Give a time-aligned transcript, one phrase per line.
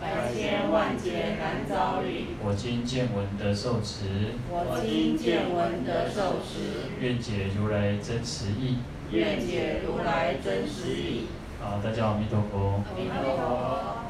[0.00, 2.28] 百千万劫难遭遇。
[2.42, 4.32] 我今见闻得受持。
[4.48, 6.88] 我今见闻得受持。
[6.98, 8.78] 愿解如来真实义。
[9.10, 11.26] 愿解如来真实义。
[11.60, 12.82] 好，大家阿弥陀佛。
[12.88, 14.08] 阿弥陀佛。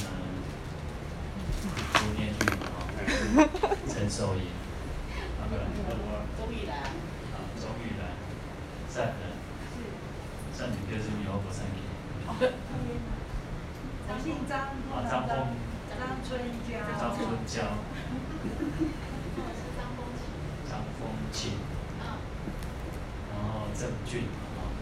[0.00, 0.02] 嗯，
[1.94, 2.82] 读念句啊，
[3.86, 4.50] 陈守义，
[5.38, 5.62] 那个
[6.36, 6.82] 周玉兰。
[6.82, 8.10] 啊，周玉兰，
[8.90, 9.30] 善人。
[10.52, 11.83] 善女就是你我不善女。
[14.24, 15.36] 我姓张，啊，张峰，
[15.90, 17.60] 张春娇，张春娇。
[20.66, 21.52] 张风琴。
[23.30, 24.72] 然后郑俊啊，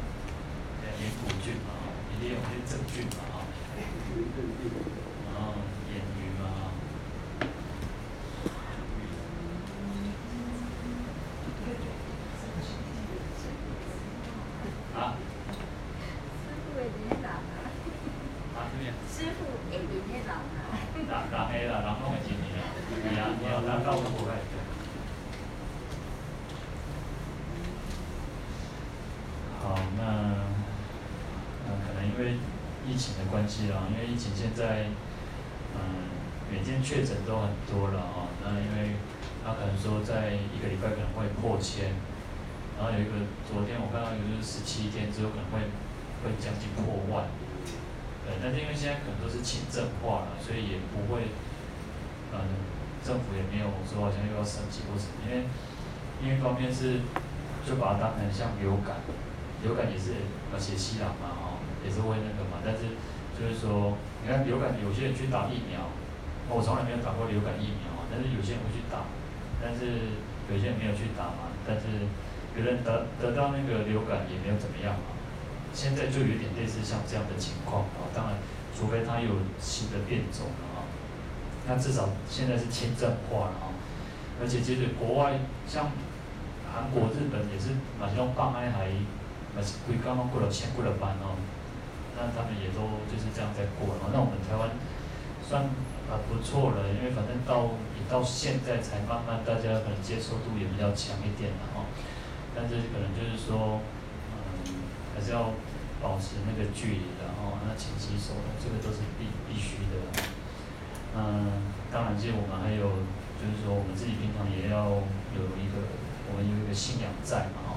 [0.80, 1.74] 对，严土俊啊，
[2.14, 3.42] 一定有些郑俊嘛啊。
[5.34, 5.54] 然后
[5.90, 6.42] 演员嘛
[14.94, 15.00] 啊。
[15.00, 15.14] 啊。
[19.08, 20.74] 师傅会比你老啊！
[20.96, 21.36] 人人个
[21.70, 24.26] 啦，人拢会真个啦，是啊，以后咱到不会。
[29.62, 30.00] 好，那
[31.66, 32.20] 那可能因为
[32.88, 34.86] 疫情的关系啦，因为疫情现在
[35.74, 36.06] 嗯
[36.50, 38.94] 每天确诊都很多了啊，那因为
[39.42, 41.96] 他可能说在一个礼拜可能会破千，
[42.78, 45.66] 然后有一个昨天我看到有就是十七天之后可能会
[46.22, 47.26] 会将近破万。
[48.22, 51.26] 对，但是因为现在可能都是轻症化了，所以也不会，
[52.30, 52.38] 嗯，
[53.02, 55.42] 政府也没有说好像又要升级或什么，因为，
[56.22, 57.02] 因为方面是
[57.66, 59.02] 就把它当成像流感，
[59.66, 60.22] 流感也是
[60.54, 62.94] 而且西朗嘛，哈，也是会那个嘛，但是
[63.42, 65.90] 就是说，你看流感有些人去打疫苗，
[66.46, 69.10] 我从来没有打过流感疫苗，但是有些人会去打，
[69.58, 70.14] 但是
[70.46, 72.06] 有些人没有去打嘛，但是
[72.54, 75.18] 别人得得到那个流感也没有怎么样嘛。
[75.74, 78.38] 现在就有点类似像这样的情况啊，当然，
[78.70, 80.86] 除非它有新的变种了啊，
[81.66, 83.74] 那至少现在是轻症化了啊，
[84.38, 85.90] 而且其实国外像
[86.70, 88.86] 韩国、日本也是马上放开还，
[89.56, 91.34] 马是规刚刚过了前过了班哦，
[92.22, 94.78] 那他们也都就是这样在过了，那我们台湾
[95.42, 95.66] 算
[96.06, 101.90] 啊不错了，因为反正到也到现在才慢慢大家可能接受度也比较强一点了哈，
[102.54, 103.82] 但是可能就是说。
[104.30, 105.52] 嗯还是要
[106.00, 110.24] 保持那个距离的哦，那勤洗手，这个都是必必须的。
[111.14, 113.04] 嗯，当然，其实我们还有，
[113.36, 114.88] 就是说我们自己平常也要
[115.36, 115.84] 有一个，
[116.32, 117.76] 我们有一个信仰在嘛，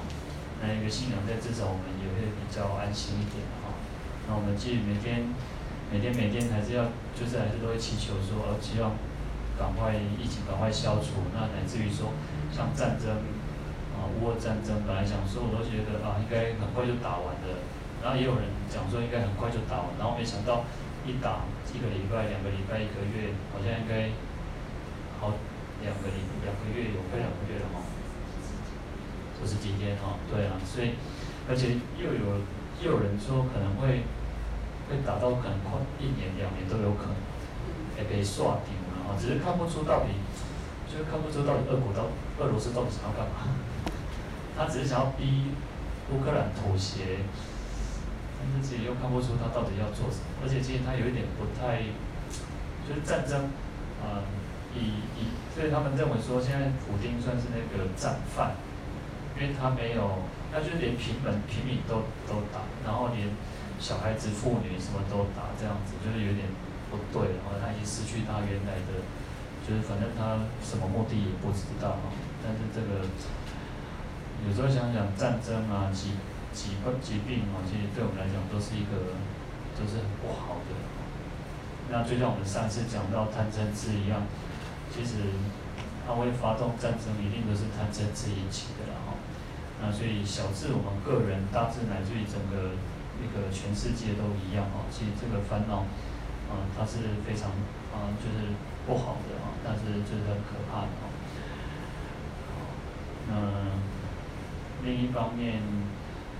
[0.64, 3.44] 那一个信仰在，至少我们也会比较安心一点。
[4.28, 5.30] 那我们其实每天、
[5.90, 8.92] 每天、每天还是要，就是还是都会祈求说，希望
[9.58, 12.12] 赶快疫情赶快消除，那乃至于说
[12.50, 13.16] 像战争。
[13.96, 17.64] 啊，乌俄战争本来想说，我都觉得啊，应该很快就打完的。
[18.04, 19.88] 然后也有人讲说，应该很快就打完。
[19.96, 20.68] 然后没想到
[21.08, 24.12] 一打一个礼拜、两个礼拜、一个月，好像应该
[25.16, 25.32] 好
[25.80, 27.80] 两个礼两个月有快两个月了哈。
[29.40, 31.00] 就是今天哈，对啊，所以
[31.48, 32.44] 而且又有
[32.84, 34.04] 又有人说可能会
[34.88, 37.16] 会打到可能快一年两年都有可能，
[37.98, 40.14] 也被刷顶了啊，只是看不出到底，
[40.86, 42.06] 就是看不出到底俄国到
[42.38, 43.50] 俄罗斯到底想要干嘛。
[44.56, 45.52] 他只是想要逼
[46.10, 47.20] 乌克兰妥协，
[48.38, 51.82] 但是自己又看不出他到底要做什么，而且其实他有一点不太，
[52.86, 53.50] 就是战争，
[54.00, 54.22] 啊、呃，
[54.72, 58.56] 以以，所以他们认为说现在普丁算是那个战犯，
[59.36, 63.28] 因为他没有，他就连平民平民都都打，然后连
[63.78, 66.48] 小孩子妇女什么都打，这样子就是有点
[66.90, 69.04] 不对，然后他已经失去他原来的，
[69.66, 71.98] 就是反正他什么目的也不知道，
[72.42, 73.06] 但是这个。
[74.46, 76.12] 有时候想想战争啊，疾
[76.52, 79.16] 疾病疾病啊，其实对我们来讲都是一个，
[79.72, 80.76] 都是很不好的。
[81.88, 84.28] 那就像我们上次讲到贪嗔痴一样，
[84.92, 85.40] 其实
[86.06, 89.16] 他会发动战争，一定都是贪嗔痴引起的了哈。
[89.80, 92.76] 那所以小至我们个人，大至乃至于整个
[93.20, 94.84] 那个全世界都一样哈。
[94.90, 95.84] 其实这个烦恼，
[96.48, 97.50] 啊，它是非常
[97.92, 98.54] 啊，就是
[98.86, 101.08] 不好的啊，但是就是很可怕的哈。
[103.28, 103.34] 那。
[104.84, 105.56] 另一方面，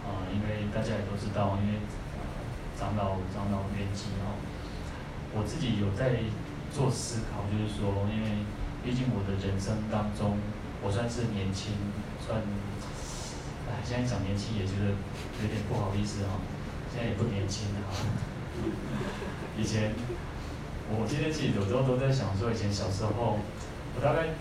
[0.07, 1.81] 啊、因为大家也都知道，因为
[2.79, 4.39] 长老长老年纪啊，
[5.35, 6.23] 我自己有在
[6.71, 8.47] 做思考，就是说，因为
[8.85, 10.39] 毕竟我的人生当中，
[10.85, 11.75] 我算是年轻，
[12.23, 12.39] 算，
[13.67, 14.95] 哎，现在讲年轻也觉得
[15.43, 16.39] 有点不好意思哈，
[16.97, 18.01] 现在也不年轻了哈。
[19.59, 19.93] 以前，
[20.89, 23.37] 我今天其实有时候都在想说，以前小时候，
[23.93, 24.33] 我大概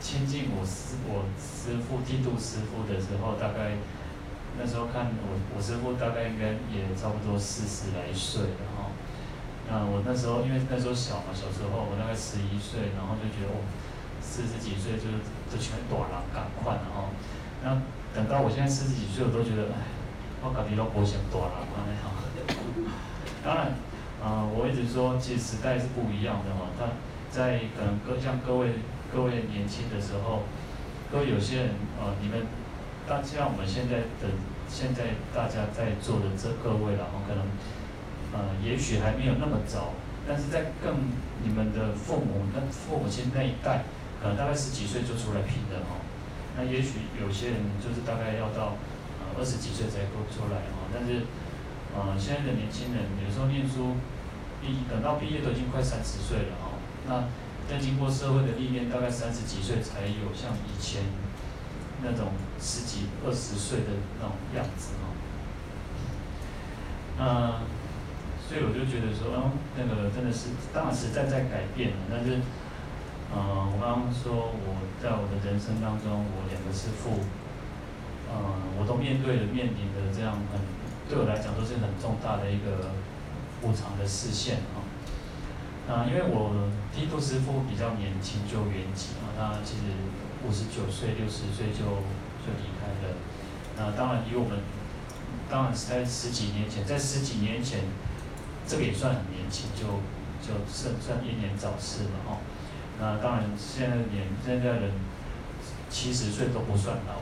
[0.00, 3.78] 亲近我师我师父剃度师父的时候，大概
[4.58, 8.90] 那时候看我我师父大概应该也差不多四十来岁了哈。
[9.70, 13.62] 那我那时候因为那时候小嘛，小时候我大概十一岁，然后就觉得哦。
[14.22, 15.16] 四十几岁就是
[15.50, 17.08] 都全短了赶快了哈，
[17.64, 17.82] 那
[18.14, 19.80] 等到我现在四十几岁，我都觉得哎，
[20.42, 21.76] 我感觉都不像大人了。
[23.44, 23.72] 当然，
[24.22, 26.68] 呃，我一直说，其实时代是不一样的哈。
[26.78, 26.96] 但
[27.30, 28.80] 在可能各像各位
[29.12, 30.44] 各位年轻的时候，
[31.10, 31.70] 各位有些人
[32.00, 32.46] 呃，你们，
[33.08, 34.32] 但像我们现在的
[34.68, 37.44] 现在大家在座的这各位了哈，可能
[38.32, 39.92] 呃，也许还没有那么早，
[40.26, 41.08] 但是在更
[41.42, 43.84] 你们的父母那父母亲那一代。
[44.20, 45.96] 可能大概十几岁就出来拼的哈，
[46.54, 48.76] 那也许有些人就是大概要到
[49.38, 51.26] 二十几岁才够出来哈，但是
[51.94, 53.96] 呃现在的年轻人有时候念书
[54.60, 57.28] 毕等到毕业都已经快三十岁了哈，那
[57.68, 61.02] 在经过社会的历练，大概三十几岁才有像以前
[62.02, 65.10] 那种十几二十岁的那种样子哈，
[67.18, 67.24] 那
[68.48, 72.40] 所以我就觉得说，嗯，那个真的是当然时代在改变了，但是。
[73.32, 77.22] 嗯、呃，我刚刚说我在我的人生当中，我两个师父，
[78.30, 80.60] 嗯、呃，我都面对了面临的这样很，
[81.08, 82.94] 对我来讲都是很重大的一个
[83.62, 84.86] 无常的视线啊。
[85.88, 89.90] 那、因为我剃度师父比较年轻就圆寂啊，他其实
[90.46, 91.82] 五十九岁、六十岁就
[92.40, 93.18] 就离开了。
[93.76, 94.60] 那当然以我们，
[95.50, 97.80] 当然是在十几年前，在十几年前，
[98.66, 99.98] 这个也算很年轻，就
[100.38, 102.38] 就算算英年早逝了哈。
[103.00, 104.92] 那当然，现在年现在人
[105.88, 107.18] 七十岁都不算老，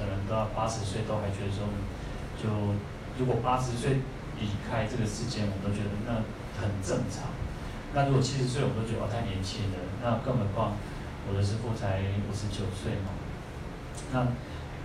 [0.00, 1.68] 可能到八十岁都还觉得说，
[2.40, 2.48] 就
[3.20, 4.00] 如果八十岁
[4.40, 6.24] 离开这个世界，我都觉得那
[6.56, 7.28] 很正常。
[7.92, 9.76] 那如果七十岁，我们都觉得哦太年轻了。
[10.00, 10.72] 那更何况
[11.28, 13.12] 我的师傅才五十九岁嘛。
[14.16, 14.24] 那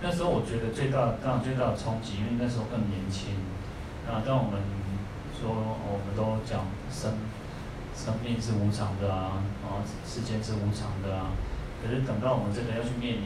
[0.04, 3.40] 那时候我觉得最大当然最大的冲击，因为那时候更年轻。
[4.04, 4.60] 那当我们
[5.32, 7.16] 说，我们都讲生。
[7.96, 11.32] 生命是无常的啊，啊，世间是无常的啊。
[11.80, 13.24] 可是等到我们真的要去面临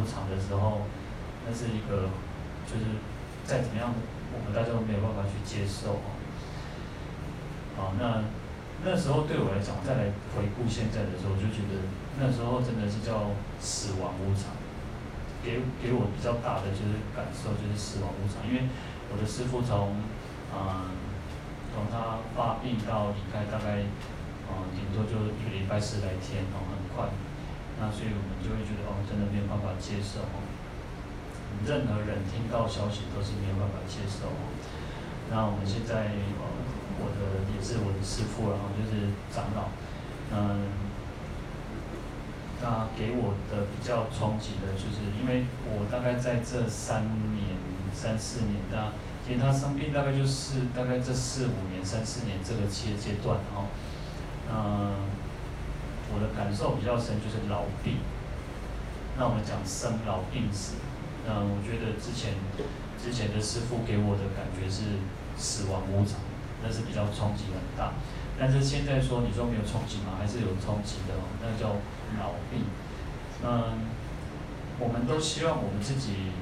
[0.00, 0.80] 无常的时候，
[1.48, 2.12] 那是一个，
[2.68, 3.00] 就是
[3.48, 3.88] 再怎么样，
[4.36, 6.12] 我们大家都没有办法去接受啊。
[7.80, 8.20] 好，那
[8.84, 11.88] 那时候对我来讲，再来回顾现在的时候，我就觉得
[12.20, 14.52] 那时候真的是叫死亡无常，
[15.40, 18.68] 给给我比较大的就是感受就是死亡无常，因为
[19.08, 19.96] 我的师父从，
[20.52, 21.08] 嗯。
[21.68, 23.86] 从他发病到离开，大概，
[24.50, 27.06] 呃，顶多就一个礼拜十来天哦，很快。
[27.78, 30.26] 那所以我们就会觉得哦，真的没有办法接受。
[31.66, 34.28] 任何人听到消息都是没有办法接受。
[35.30, 36.44] 那我们现在，呃，
[36.98, 39.68] 我的也是我的师父，然后就是长老，
[40.32, 40.68] 嗯，
[42.62, 47.02] 那给我的比较冲击的就是，因为我大概在这三
[47.34, 47.56] 年、
[47.94, 48.92] 三四年的。
[49.28, 53.66] 因为他生病大概就是大概这四五年、三四年这个阶阶段哈，
[54.50, 54.94] 嗯，
[56.14, 57.98] 我的感受比较深就是老病。
[59.18, 60.76] 那我们讲生老病死，
[61.28, 62.34] 嗯，我觉得之前
[62.96, 64.98] 之前的师傅给我的感觉是
[65.36, 66.16] 死亡无常，
[66.64, 67.92] 那是比较冲击很大。
[68.40, 70.16] 但是现在说你说没有冲击吗？
[70.18, 71.76] 还是有冲击的哦，那叫
[72.18, 72.64] 老病。
[73.44, 73.86] 嗯，
[74.80, 76.32] 我们都希望我们自己。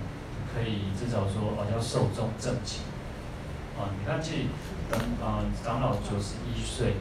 [0.57, 2.81] 可以至少说啊，要寿终正寝
[3.77, 3.93] 啊！
[3.93, 4.49] 你看，这
[4.89, 6.97] 等啊，长老九十一岁，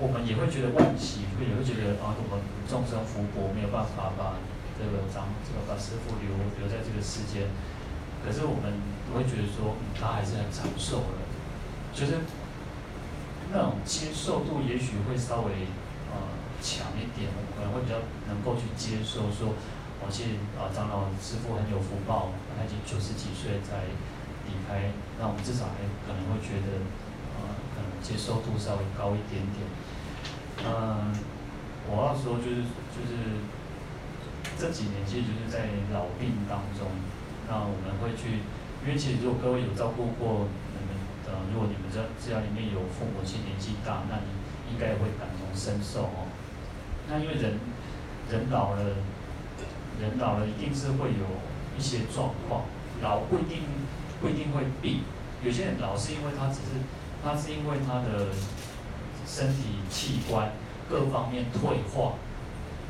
[0.00, 4.34] 我们也会觉得惋惜，会也会觉得啊，我们众生福薄，没有办法把
[4.76, 6.30] 这个长这个把师傅留
[6.60, 7.48] 留在这个世间。
[8.24, 8.76] 可是我们
[9.08, 11.24] 不会觉得说，他还是很长寿的，
[11.92, 12.20] 就是
[13.52, 15.70] 那种接受度也许会稍微
[16.10, 16.16] 呃
[16.60, 19.54] 强一点，我们可能会比较能够去接受说。
[19.96, 20.30] 我其实
[20.60, 23.88] 啊，长老师傅很有福报，他已经九十几岁才
[24.44, 26.84] 离开，那我们至少还可能会觉得，
[27.40, 29.64] 呃，可能接受度稍微高一点点。
[30.68, 31.16] 嗯，
[31.88, 33.40] 我要说就是就是
[34.58, 36.88] 这几年其实就是在老病当中，
[37.46, 38.40] 那我们会去，
[38.82, 40.96] 因为其实如果各位有照顾过你们，
[41.28, 46.26] 呃，如果你们家家里面有父母亲年纪大，那你应该会感同身受哦。
[47.08, 47.60] 那因为人
[48.30, 48.82] 人老了。
[49.98, 51.24] 人老了一定是会有
[51.74, 52.64] 一些状况，
[53.00, 53.62] 老不一定
[54.20, 55.00] 不一定会病，
[55.42, 56.84] 有些人老是因为他只是
[57.24, 58.28] 他是因为他的
[59.26, 60.52] 身体器官
[60.86, 62.12] 各方面退化，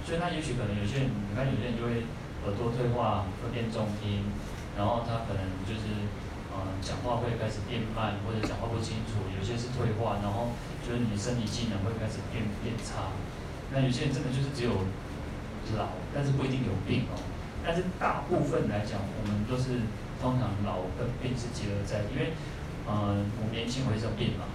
[0.06, 2.06] 所以他也许可能有些人，你看有些人就会
[2.46, 4.22] 耳朵退化，会变重听，
[4.78, 6.06] 然后他可能就是，
[6.54, 10.54] 呃，讲话会开始变慢，或者讲话不清楚，有些是退化，然后
[10.86, 13.10] 就是你的身体机能会开始变变差。
[13.74, 14.86] 那有些人真的就是只有
[15.74, 17.18] 老，但是不一定有病哦。
[17.66, 19.90] 但是大部分来讲，我们都是
[20.22, 22.30] 通常老跟病是结合在，因为，
[22.86, 23.10] 呃，
[23.42, 24.46] 我们年轻会生病嘛，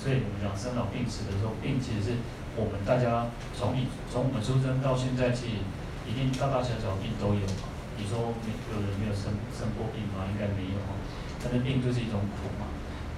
[0.00, 2.16] 所以我们讲生老病死的时候，病其实是。
[2.56, 5.62] 我们大家从你从我们出生到现在，其实
[6.02, 7.70] 一定大大小小病都有嘛。
[7.94, 10.26] 你说没有人没有生生过病吗？
[10.26, 10.98] 应该没有哈。
[11.38, 12.66] 但是病就是一种苦嘛。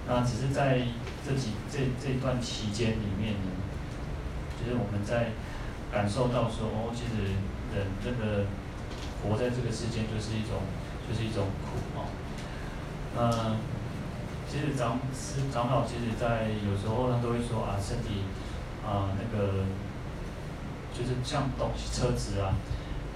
[0.07, 0.85] 那只是在
[1.25, 3.51] 这几这这段期间里面呢，
[4.59, 5.33] 其实我们在
[5.91, 7.33] 感受到说，哦，其实
[7.73, 8.45] 人真的
[9.23, 10.61] 活在这个世间就是一种
[11.09, 12.05] 就是一种苦啊。
[13.17, 13.57] 嗯，
[14.51, 18.29] 其实长师长老其实在有时候他都会说啊，身体。
[18.85, 19.65] 啊，那个
[20.93, 22.55] 就是像东西车子啊，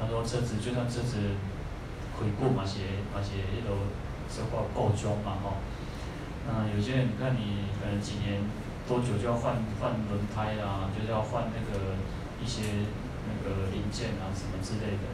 [0.00, 1.18] 他说车子就算车子
[2.18, 3.76] 回顾嘛些嘛些那种
[4.30, 5.58] 车况够装嘛哈。
[6.49, 8.46] 嗯，有些人你看你可能几年
[8.87, 11.99] 多久就要换换轮胎啊，就是要换那个
[12.40, 12.87] 一些
[13.26, 15.04] 那个零件啊什么之类的。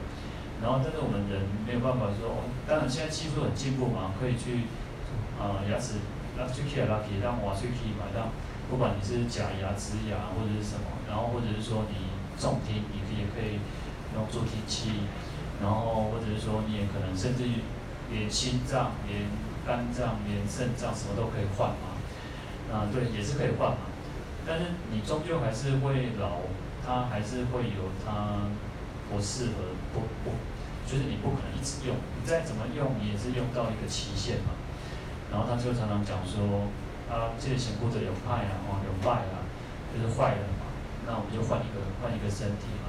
[0.62, 4.68] 然后但是我们人没有办法说，哦当然现在技术很进步嘛，可以去
[5.40, 5.98] 啊牙齿
[6.36, 8.28] 那去开拉皮让瓦去皮嘛让。
[8.72, 12.08] 不管你是假牙、植牙或者是什么，然后或者是说你
[12.40, 13.60] 重听，你也可以
[14.16, 15.04] 用助听器，
[15.60, 17.60] 然后或者是说你也可能甚至于
[18.10, 19.28] 连心脏、连
[19.66, 22.00] 肝脏、连肾脏什么都可以换嘛，
[22.72, 23.92] 啊对，也是可以换嘛，
[24.46, 26.40] 但是你终究还是会老，
[26.80, 28.48] 它还是会有它
[29.12, 30.32] 不适合不不，
[30.88, 34.56] 就是你不可能一直用，你再怎么用，你也是用到一个期限嘛，
[35.30, 36.72] 然后他就常常讲说。
[37.12, 39.44] 啊，这个险或者有坏啊，哦，有坏啊，
[39.92, 40.72] 就是坏人嘛，
[41.04, 42.88] 那我们就换一个换一个身体嘛。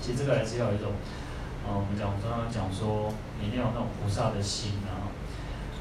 [0.00, 0.96] 其实这个还是要有一种，
[1.68, 5.12] 啊，我们讲我刚刚讲说，你一定要有那种菩萨的心啊。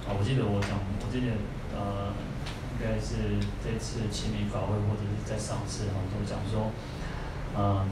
[0.04, 1.32] 啊，我记得我讲，我记得
[1.72, 2.12] 呃，
[2.76, 6.76] 应该是这次清明法会或者是在上次哈，都讲说，
[7.56, 7.88] 嗯，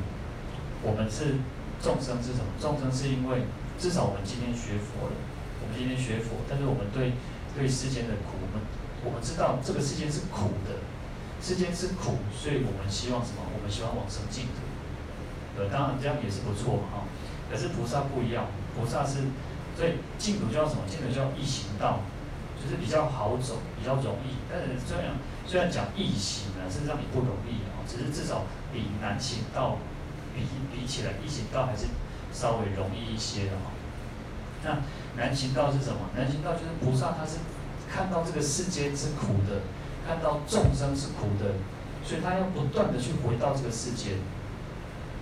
[0.84, 1.40] 我们是
[1.80, 2.52] 众生是什么？
[2.60, 3.48] 众生是因为
[3.80, 5.16] 至少我们今天学佛了，
[5.64, 7.16] 我们今天学佛，但是我们对
[7.56, 8.60] 对世间的苦，我们。
[9.04, 10.80] 我们知道这个世间是苦的，
[11.42, 13.44] 世间是苦，所以我们希望什么？
[13.52, 14.64] 我们希望往生净土。
[15.60, 17.04] 呃，当然这样也是不错，哈。
[17.52, 19.28] 可是菩萨不一样，菩萨是，
[19.76, 20.88] 所以净土叫什么？
[20.88, 22.00] 净土叫易行道，
[22.56, 24.40] 就是比较好走，比较容易。
[24.50, 29.78] 但是这样虽然讲易行呢，是让你不容易啊，只是至少比难行道
[30.34, 31.92] 比比起来，易行道还是
[32.32, 33.76] 稍微容易一些的哈。
[34.64, 34.80] 那
[35.22, 36.08] 难行道是什么？
[36.16, 37.38] 难行道就是菩萨他是。
[37.94, 39.62] 看到这个世间是苦的，
[40.08, 41.54] 看到众生是苦的，
[42.04, 44.18] 所以他要不断的去回到这个世界。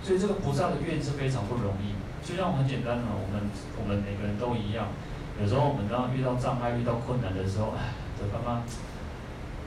[0.02, 1.92] 所以这个菩萨的愿是非常不容易。
[2.26, 3.44] 就像很简单的，我们
[3.76, 4.88] 我们每个人都一样。
[5.38, 8.62] 有时候我们当遇到障碍、遇到困难的时候，哎，这爸妈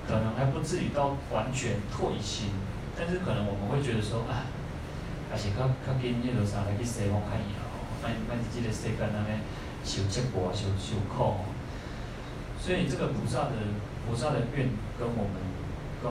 [0.07, 2.50] 可能还不至于到完全退心，
[2.97, 4.50] 但是可能我们会觉得说，哎，
[5.29, 9.39] 还是较较紧，那个啥来去西方看一下哦，卖卖自己的世间那边
[9.85, 11.45] 受折磨、受受苦。
[12.65, 13.62] 所以这个菩萨的
[14.10, 14.65] 菩萨的愿
[14.98, 15.38] 跟我们
[16.01, 16.10] 跟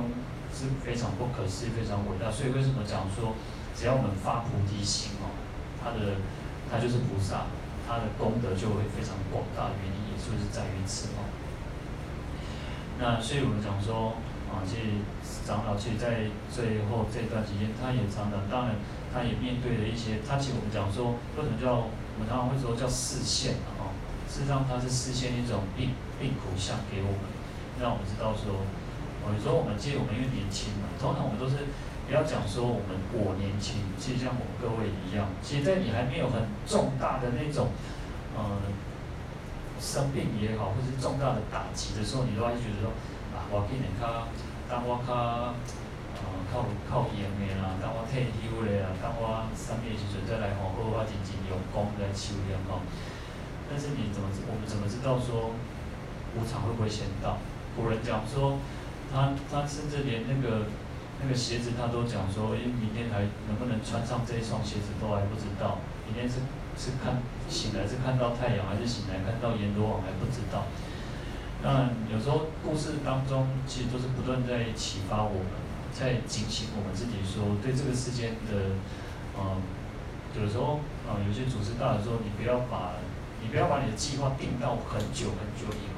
[0.55, 2.31] 是非常不可思议、非常伟大。
[2.31, 3.35] 所以为什么讲说，
[3.75, 5.35] 只要我们发菩提心哦，
[5.83, 6.23] 他的
[6.71, 7.51] 他就是菩萨，
[7.83, 9.75] 他的功德就会非常广大。
[9.83, 11.27] 原因也就是在于此哦。
[13.03, 14.15] 那所以我们讲说
[14.47, 15.03] 啊，其实
[15.43, 18.79] 长老其实在最后这段期间，他也常常，当然
[19.11, 23.91] 他也面对了一些，他其实我们讲说，为什么叫我们常常会说叫示现啊？
[24.31, 25.91] 事实上，它是示现一种病
[26.25, 27.29] 病苦相给我们，
[27.77, 28.65] 让我们知道说，
[29.29, 31.69] 有时候我们其实我们因为年轻嘛，通常我们都是
[32.09, 37.69] 不要讲说我们我年轻，其实像我们各位一样，其实在你还没有很重大的那种，
[38.33, 38.41] 呃，
[39.77, 42.89] 生病也好，或是重大的打击的时候，你都还觉得说，
[43.37, 44.25] 啊，我今年卡，
[44.65, 45.53] 当我卡，
[46.17, 52.81] 呃，靠靠严的啦，当我退休的啦，当我三年时阵再来吼，好好认真用功来修炼吼。
[53.69, 55.53] 但是你怎么我们怎么知道说
[56.35, 57.39] 无常会不会先到？
[57.77, 58.59] 古人讲说，
[59.13, 60.67] 他他甚至连那个
[61.23, 65.79] 那个鞋子他都讲说，哎，明天还能不能穿上这一双鞋子都还不知道。
[66.07, 66.43] 明天是
[66.79, 70.67] 是看醒来是看到太阳，还是醒来看到阎罗王还不知道。
[71.63, 75.51] 那有时候故事当中其实都是不断在启发我们，
[75.93, 78.79] 在警醒我们自己说，对这个世间的，
[79.39, 79.63] 嗯，
[80.39, 83.03] 有时候啊、嗯，有些祖师大德说，你不要把。
[83.45, 85.94] 你不要把你的计划定到很久很久以后。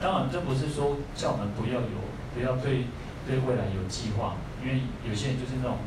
[0.00, 1.98] 当然，这不是说叫我们不要有，
[2.32, 2.86] 不要对
[3.26, 5.78] 对未来有计划，因为有些人就是那种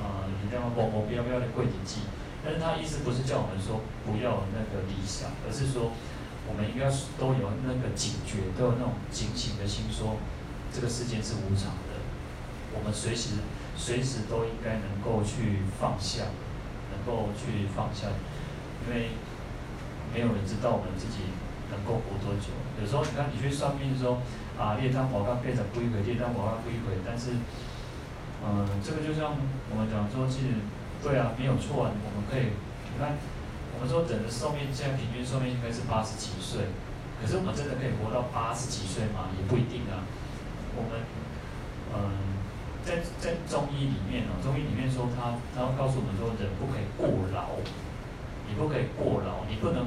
[0.00, 2.00] 呃，一定要某某标标的柜体记。
[2.42, 5.92] 但是他意思不是叫我们说不要那个理想，而是说
[6.48, 6.88] 我们应该
[7.20, 10.16] 都有那个警觉，都有那种警醒的心，说
[10.72, 12.00] 这个世界是无常的，
[12.72, 13.36] 我们随时
[13.76, 16.24] 随时都应该能够去放下，
[16.94, 18.08] 能够去放下，
[18.86, 19.10] 因为
[20.14, 21.28] 没有人知道我们自己
[21.68, 22.48] 能够活多久。
[22.80, 24.22] 有时候你看你去算命说
[24.58, 27.38] 啊，列张我刚变成龟鬼，列张我刚龟鬼，但是
[28.40, 29.34] 嗯、这个就像
[29.70, 30.54] 我们讲说，其实。
[30.98, 32.50] 对啊，没有错啊，我们可以，
[32.90, 33.14] 你看，
[33.70, 36.66] 我们说人的寿命现在平均寿命应该是八十几岁，
[37.22, 39.30] 可是我们真的可以活到八十几岁吗？
[39.38, 40.02] 也不一定啊。
[40.74, 40.98] 我们，
[41.94, 42.34] 嗯，
[42.82, 47.62] 在在中医里面哦，中医里面说他他会告诉我们说，人不可以过劳，
[48.50, 49.86] 你不可以过劳，你不能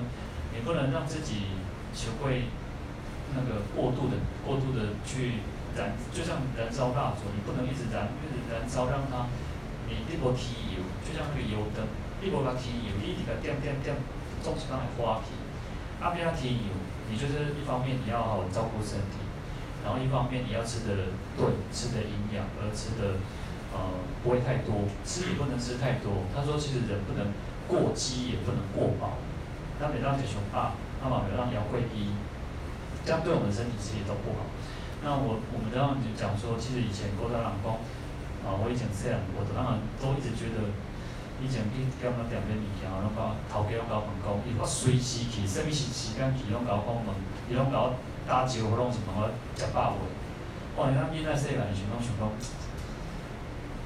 [0.56, 1.60] 你不能让自己
[1.92, 2.48] 学会
[3.36, 5.44] 那个过度的过度的去
[5.76, 9.28] 燃，就像燃烧蜡烛，你不能一直燃一直燃烧，让它。
[9.92, 11.84] 你一波提油，就像那个油灯，
[12.24, 13.92] 你无甲添油，你一直甲点点点，
[14.40, 15.36] 总是会花去。
[16.00, 16.72] 啊，不要提油，
[17.12, 19.20] 你就是一方面你要好照顾身体，
[19.84, 21.44] 然后一方面你要吃的对，
[21.76, 23.20] 吃的营养，而吃的
[23.76, 26.24] 呃不会太多，吃也不能吃太多。
[26.32, 27.28] 他说其实人不能
[27.68, 29.20] 过饥，也不能过饱。
[29.84, 30.72] 那每当体重大，
[31.04, 32.16] 那么每当腰会低，
[33.05, 34.46] 这样对我们身体其实都不好。
[35.03, 37.79] 那我我们这样讲说，其实以前郭大老公。
[38.41, 40.65] 啊，我以前这样，我当然都一直觉得，
[41.38, 47.13] 以前去点那点点物件，拢甲头家拢甲我讲，伊我随时去，甚物时时间去，拢甲我讲问，
[47.46, 47.93] 伊拢甲我
[48.25, 50.10] 打招呼，拢是问我食饱未？
[50.74, 52.25] 我你讲囡仔细汉时拢想讲，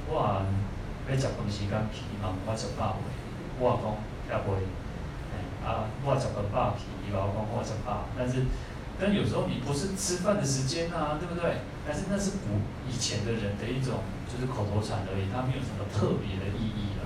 [0.08, 3.12] 我要食饭时间去，伊嘛问我食饱未？
[3.60, 3.92] 我讲
[4.32, 4.64] 还未，
[5.36, 8.48] 哎，啊，我食饭饱去，伊嘛讲我食饱，但是。
[9.00, 11.62] 但有时候你不是吃饭的时间啊，对不对？
[11.86, 17.04] 但是那是古以前的人的一种就是口头禅而已，它没有什么特别的意义了。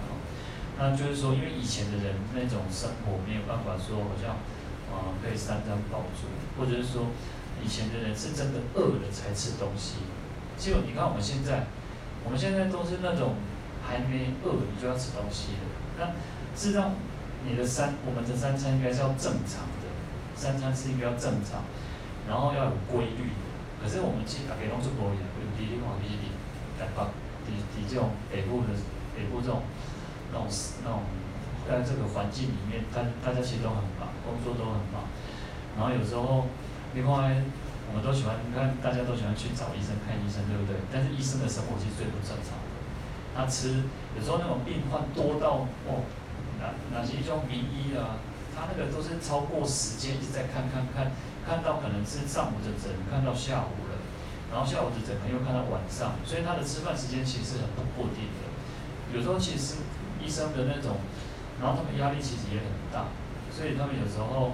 [0.80, 4.40] 那就是说，因为以前的人那种生活没有办法说好像
[4.88, 7.12] 啊、呃、可以三餐饱足，或者是说
[7.62, 10.00] 以前的人是真的饿了才吃东西。
[10.56, 11.68] 结果你看我们现在，
[12.24, 13.36] 我们现在都是那种
[13.84, 15.66] 还没饿你就要吃东西的。
[16.00, 16.06] 那
[16.56, 16.96] 事实上
[17.44, 19.90] 你的三我们的三餐应该是要正常的，
[20.36, 21.60] 三餐是应该要正常。
[22.30, 23.34] 然后要有规律，
[23.82, 25.26] 可是我们其实大家拢是无一样，
[25.58, 26.30] 比如你看比如
[26.78, 27.02] 台北，
[27.42, 28.78] 比比这种北部的
[29.18, 29.65] 北部这种
[30.30, 30.46] 那种
[30.86, 31.02] 那种
[31.65, 35.10] 在这个环境里面，大大家其实都很忙，工作都很忙。
[35.74, 36.46] 然后有时候，
[36.94, 37.42] 另外
[37.89, 40.78] 我们都喜欢，你看大家都喜欢去找医生看医生，对不对？
[40.94, 42.70] 但是医生的生活其实最不正常的，
[43.34, 46.06] 他吃有时候那种病患多到哦，
[46.62, 48.22] 哪哪些叫名医啊，
[48.54, 51.10] 他那个都是超过时间一直在看看看。
[51.50, 53.98] 看到可能是上午的诊，看到下午了，
[54.54, 58.46] 然后下午的诊可能又看到晚上，所以他的吃饭时间其实是很不固定的。
[59.10, 59.82] 有时候其实
[60.22, 61.02] 医生的那种，
[61.58, 63.10] 然后他们压力其实也很大，
[63.50, 64.54] 所以他们有时候，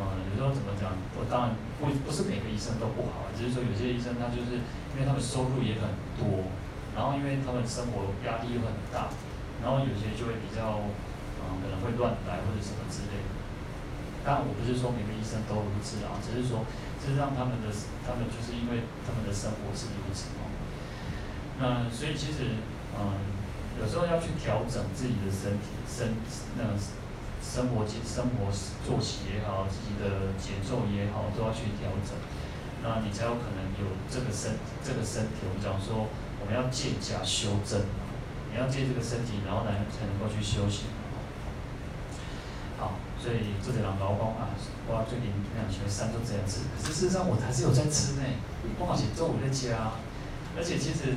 [0.00, 0.96] 呃，有时候怎么讲？
[1.20, 4.64] 我当然不不是每个医生都不好，只是说有些医生他就是
[4.96, 6.48] 因为他们收入也很多，
[6.96, 9.12] 然后因为他们生活压力又很大，
[9.60, 10.88] 然后有些就会比较，
[11.44, 13.43] 嗯，可能会乱来或者什么之类的。
[14.24, 16.64] 当然，我不是说每个医生都如此啊，只是说，
[16.96, 17.68] 只是让他们的，
[18.08, 20.48] 他们就是因为他们的生活是如此哦。
[21.60, 22.56] 那所以其实，
[22.96, 23.20] 嗯，
[23.76, 26.16] 有时候要去调整自己的身体、生
[26.56, 26.72] 那
[27.44, 28.48] 生活节、生活
[28.80, 32.16] 作息也好，自己的节奏也好，都要去调整。
[32.82, 35.44] 那你才有可能有这个身这个身体。
[35.44, 36.08] 我们讲说，
[36.40, 37.84] 我们要借假修真，
[38.50, 40.88] 你要借这个身体，然后呢才能够去修行。
[42.76, 44.52] 好所以做点老高工啊，
[44.84, 48.22] 我最近两学三都这样吃，可是事实上我还是有在吃呢。
[48.76, 49.96] 不好写，中午在家，
[50.52, 51.16] 而且其实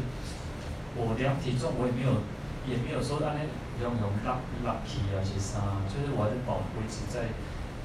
[0.96, 2.24] 我量体重，我也没有，
[2.64, 3.44] 也没有说让那
[3.84, 7.28] 用用拉拉皮啊些啥，就是我还是保维持在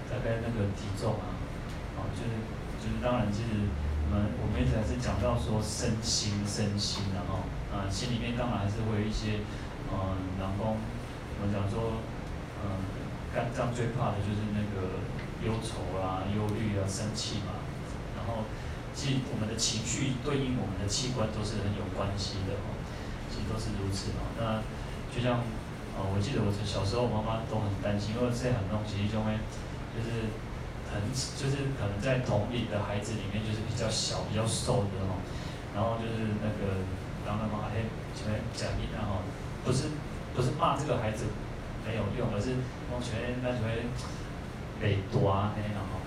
[0.07, 1.35] 大概那个体重啊，
[1.99, 2.31] 啊，就是
[2.79, 3.67] 就是当然其实
[4.07, 7.43] 我们我们一直还是讲到说身心身心的哈，
[7.75, 9.43] 啊，心里面当然还是会有一些
[9.91, 9.99] 嗯，
[10.39, 11.99] 然后我们讲说
[12.63, 13.02] 嗯。
[13.35, 15.01] 肝脏最怕的就是那个
[15.41, 17.65] 忧愁啊、忧虑啊、生气嘛。
[18.15, 18.45] 然后，
[18.95, 22.77] 其实我们的情绪对应我们的器官都是很有关系的哦，
[23.33, 24.23] 其实都是如此哦。
[24.39, 24.63] 那
[25.11, 25.43] 就像，
[25.97, 29.35] 呃，我记得我小时候妈妈都很担心，因为这很多东西就会
[29.97, 30.31] 就是
[30.87, 35.19] 很就是可能在同龄的孩子里面就是比较小、比较瘦的哦。
[35.75, 36.85] 然后就是那个
[37.27, 39.25] 让他妈哎，什么奖励然后
[39.65, 39.91] 不是
[40.37, 41.27] 不是骂这个孩子。
[41.85, 42.57] 没有用，而是
[42.91, 43.87] 我全那就会
[44.81, 45.99] 被抓那样哈，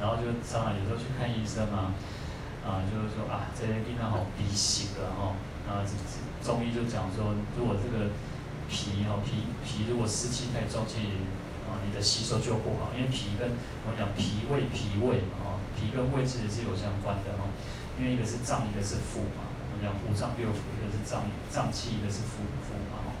[0.00, 1.92] 然后就当然有时候去看医生，啊，
[2.64, 5.36] 啊，就是说啊，这些地方好鼻息的哈，
[5.68, 5.84] 啊，
[6.42, 8.12] 中医就讲说，如果这个
[8.68, 11.24] 脾哈脾脾如果湿气太重，其实
[11.68, 13.50] 啊，你的吸收就不好，因为脾跟
[13.88, 17.48] 我讲脾胃脾胃嘛，哈，脾跟胃其实是有相关的哈，
[17.98, 23.15] 因为一个是脏，一个是腑嘛，我讲五脏六腑，一个是脏脏气，一个是腑腑嘛，哈，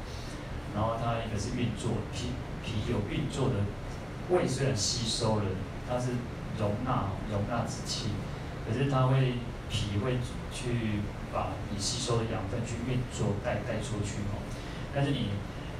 [0.76, 3.64] 然后它一个是运作，脾脾有运作的，
[4.28, 5.44] 胃虽然吸收了，
[5.88, 6.12] 它是
[6.60, 8.12] 容纳容纳之气。
[8.68, 10.18] 可是它会脾会
[10.52, 11.00] 去
[11.32, 14.42] 把你吸收的养分去运作带带出去哦。
[14.92, 15.30] 但是你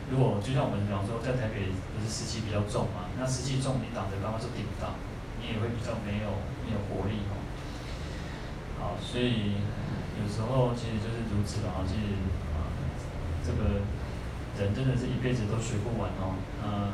[0.09, 4.95] 如果就像我们比方说在台北不是湿气比较重嘛，那湿气重你挡着刚刚是顶不到，
[5.43, 6.31] 你也会比较没有
[6.65, 7.37] 没有活力哦。
[8.79, 9.59] 好，所以
[10.17, 12.17] 有时候其实就是如此啊，其实
[12.55, 12.71] 啊
[13.43, 13.83] 这个
[14.59, 16.35] 人真的是一辈子都学不完哦。
[16.65, 16.93] 嗯，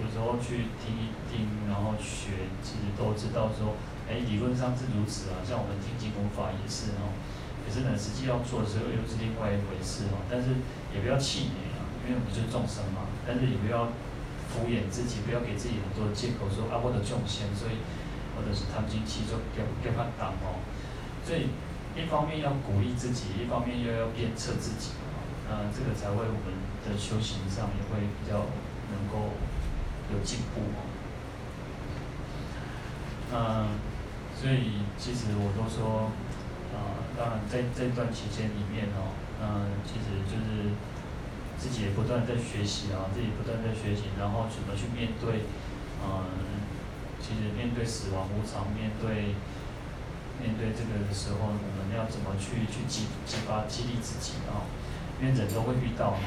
[0.00, 3.74] 有时候去听一听，然后学，其实都知道说。
[4.10, 7.14] 哎，理论上是如此啊，像我们听经闻法也是哦。
[7.64, 10.26] 可是呢，实际要做的时候又是另外一回事哦。
[10.26, 10.58] 但是
[10.90, 13.06] 也不要气馁啊，因为我们是众生嘛。
[13.22, 13.94] 但是也不要
[14.50, 17.78] 敷衍自己，不要给自己很多借口说啊，我的众仙，所以
[18.34, 20.58] 或者是贪精气就给给他挡哦。
[21.22, 21.54] 所以
[21.94, 24.98] 一方面要鼓励自己，一方面又要鞭策自己
[25.46, 26.50] 啊，这个才会我们
[26.84, 28.46] 的修行上也会比较
[28.90, 29.34] 能够
[30.12, 30.80] 有进步哦。
[33.32, 33.92] 嗯。
[34.42, 36.10] 所以其实我都说，
[36.74, 40.74] 啊、呃，当然在这段期间里面哦，嗯、其实就是
[41.54, 45.46] 自己也不断在学习啊，自己不断在学习，然后怎么去面对，
[46.02, 46.26] 嗯、
[47.22, 49.38] 其实面对死亡无常，面对
[50.42, 54.66] 面对这个的时候，我们要怎么去去激激发激励自己啊？
[55.22, 56.26] 因为人都会遇到嘛，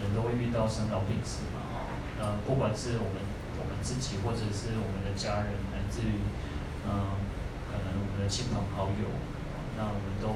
[0.00, 1.76] 人都会遇到生老病死嘛啊，
[2.20, 3.20] 呃，不管是我们
[3.60, 6.20] 我们自己，或者是我们的家人，乃至于。
[6.80, 7.12] 嗯，
[7.68, 9.04] 可能我们的亲朋好友，
[9.76, 10.32] 那我们都，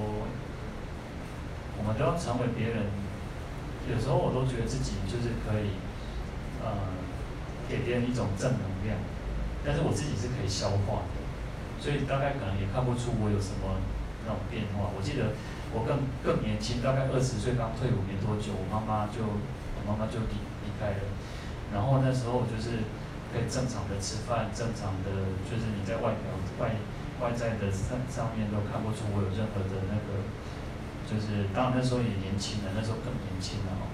[1.81, 2.85] 我们都要成为别人。
[3.89, 5.81] 有时候我都觉得自己就是可以，
[6.61, 6.93] 呃、
[7.67, 8.93] 给别人一种正能量，
[9.65, 11.25] 但是我自己是可以消化的，
[11.81, 13.81] 所以大概可能也看不出我有什么
[14.29, 14.93] 那种变化。
[14.93, 15.33] 我记得
[15.75, 21.05] 我更更年轻，大概二十岁刚退伍没多久，我妈妈就我妈妈就离离开了，
[21.75, 22.87] 然后那时候就是。
[23.35, 25.11] 可以正常的吃饭，正常的
[25.51, 26.31] 就是你在外表
[26.63, 26.71] 外
[27.19, 30.23] 外在的上上面都看不出我有任何的那个，
[31.03, 33.91] 就是当然那时候也年轻了，那时候更年轻了哦。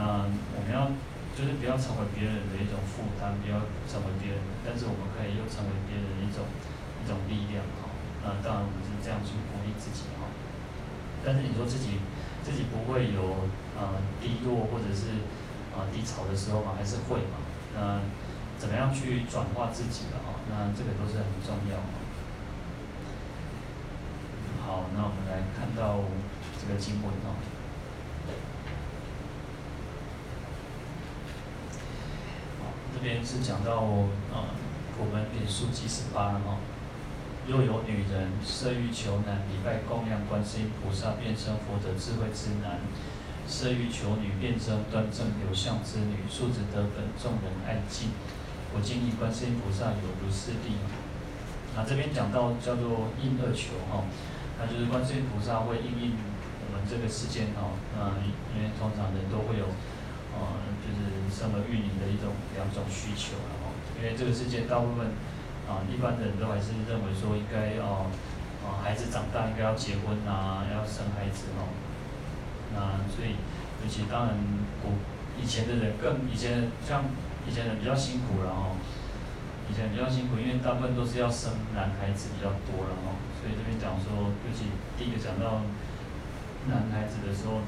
[0.00, 0.88] 嗯，我们要
[1.36, 7.92] 就是不要成为别人的一种负担，不要成为别人，但是我们可以又成为别人的一种一种力量哈。
[8.24, 10.23] 那当然我们是这样去鼓励自己哈。
[11.24, 11.98] 但是你说自己
[12.44, 15.24] 自己不会有呃低落或者是
[15.76, 17.36] 呃低潮的时候吗，还是会嘛？
[17.76, 18.00] 嗯。
[18.56, 20.38] 怎么样去转化自己的啊？
[20.48, 21.82] 那这个都是很重要的。
[24.64, 25.98] 好，那我们来看到
[26.56, 27.34] 这个经文哦。
[32.62, 33.82] 好，这边是讲到
[34.32, 34.54] 啊，
[34.96, 36.56] 普门品数七十八了哈。
[37.46, 42.80] 若有女人色欲求男，礼拜供养观世音菩萨，便生福德智慧之男；
[43.46, 48.08] 色欲求女，便生端正有相之女，素质德本，众人爱敬。
[48.72, 50.80] 我建议观世音菩萨有如是力。
[51.76, 54.08] 那这边讲到叫做应乐求哈，
[54.56, 56.16] 那就是观世音菩萨会应应
[56.64, 58.24] 我们这个世间哈，那
[58.56, 59.68] 因为通常人都会有，
[60.32, 63.68] 呃，就是生儿育女的一种两种需求了哈。
[64.00, 65.12] 因为这个世界大部分
[65.68, 68.10] 啊，一般的人都还是认为说应该哦，
[68.64, 71.68] 啊，孩子长大应该要结婚啊，要生孩子哦。
[72.74, 73.36] 那所以，
[73.82, 74.36] 尤其当然
[74.82, 74.98] 古
[75.40, 77.04] 以前的人更以前像。
[77.46, 78.72] 以前人比较辛苦了哦，
[79.68, 85.60] 以前比较辛苦，因为大部分都是要生男孩子比较多了哦，所以这边讲说，尤其第一个讲到
[86.72, 87.60] 男孩子的时候，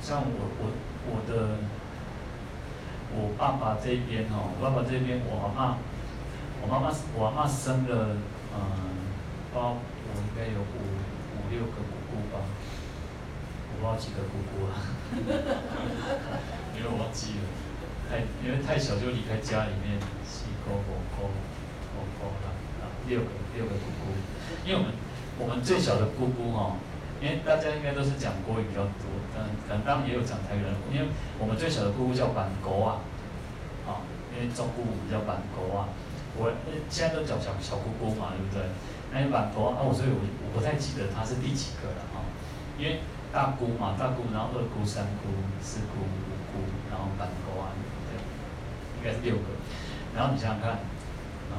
[0.00, 0.72] 像我我
[1.12, 1.60] 我的
[3.12, 5.76] 我爸爸这边哦，我爸爸这边我阿嬷，
[6.66, 8.18] 我妈妈我妈妈生了
[8.50, 8.58] 嗯，
[9.54, 12.42] 包我应该有五五六个姑姑吧，
[13.70, 14.74] 我不知道几个姑姑啊，
[16.74, 17.46] 因为我忘记了。
[18.10, 19.94] 太因为太小就离开家里面，
[20.26, 22.50] 四个五个五个啦，
[22.82, 24.10] 啊六个六个姑姑，
[24.66, 24.90] 因为我们
[25.38, 26.74] 我们最小的姑姑哈，
[27.22, 31.06] 因为大家应该都是讲国语比较多，但，可能当然也有讲台语，因为
[31.38, 32.98] 我们最小的姑姑叫板狗啊，
[33.86, 34.02] 啊，
[34.34, 35.90] 因为中姑姑叫板狗啊，
[36.38, 36.52] 我
[36.88, 38.62] 现在都叫小小姑姑嘛，对不对？
[39.12, 42.20] 那板狗啊，我所以我我不太记得她是第几个了哈，
[42.76, 43.00] 因为
[43.32, 45.28] 大姑嘛，大姑，然后二姑、三姑、
[45.62, 47.72] 四姑、五姑，然后板狗啊。
[48.08, 48.18] 对
[48.98, 49.56] 应该是六个，
[50.14, 50.70] 然后你想想看，
[51.52, 51.54] 啊，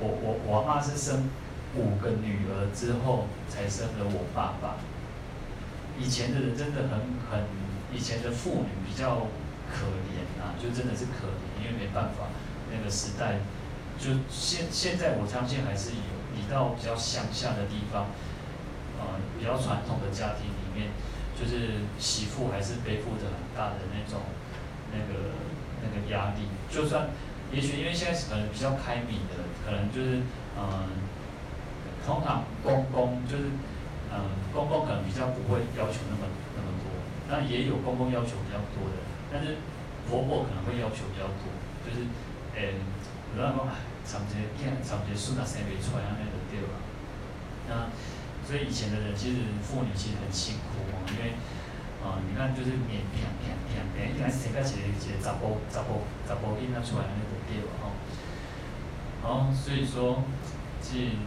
[0.00, 1.28] 我我我妈是生
[1.76, 4.76] 五个女儿之后才生了我爸爸。
[5.98, 6.98] 以前的人真的很
[7.30, 7.44] 很，
[7.92, 9.28] 以前的妇女比较
[9.68, 12.32] 可怜啊，就真的是可怜，因为没办法，
[12.72, 13.38] 那个时代，
[14.00, 18.08] 就现现在我相信还是有，你到比较乡下的地方，
[18.98, 20.88] 呃，比较传统的家庭里面，
[21.38, 24.22] 就是媳妇还是背负着很大的那种
[24.90, 25.36] 那个
[25.84, 27.10] 那个压力，就算
[27.52, 30.24] 也许因为现在可能比较开明的，可能就是
[30.56, 30.88] 嗯、呃，
[32.06, 33.44] 通常公公就是。
[34.12, 36.90] 嗯，公公可能比较不会要求那么那么多，
[37.30, 38.98] 那也有公公要求比较多的，
[39.30, 39.54] 但是
[40.10, 41.46] 婆婆可能会要求比较多，
[41.86, 42.02] 就是，
[42.56, 42.74] 诶，
[43.36, 43.66] 有人讲，
[44.04, 46.74] 长节见长节孙啊生不出来啊那个对吧？
[47.68, 47.90] 那
[48.46, 51.34] 所以以前的人其实妇女其实很辛苦哦，因为
[52.02, 57.92] 啊、你看就是免免免免免，一来生个一个一个查甫查甫查甫囡仔出来那个对吧？
[59.22, 60.24] 吼，好，所以说，
[60.80, 61.20] 即，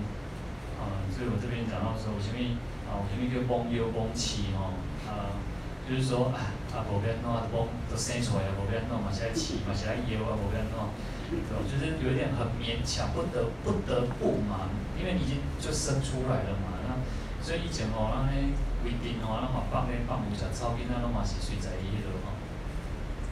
[0.82, 2.58] 啊，所以我这边讲到说，我前面。
[2.84, 4.76] 啊，我前面叫罔腰罔饲吼？
[5.08, 5.40] 啊，
[5.84, 10.88] 就是说啊，啊无变怎，罔都生出来啊，无变弄嘛是爱饲嘛是爱腰啊，无变弄，
[11.28, 11.60] 对吧？
[11.68, 16.80] 就是有一点很勉强，不得不得不嘛，因为你已经就生出来了嘛。
[16.88, 16.96] 那
[17.44, 22.32] 所以以前吼，咱迄规定吼，咱嘛放咧放牛食草，囡仔拢嘛是随在伊迄落吼。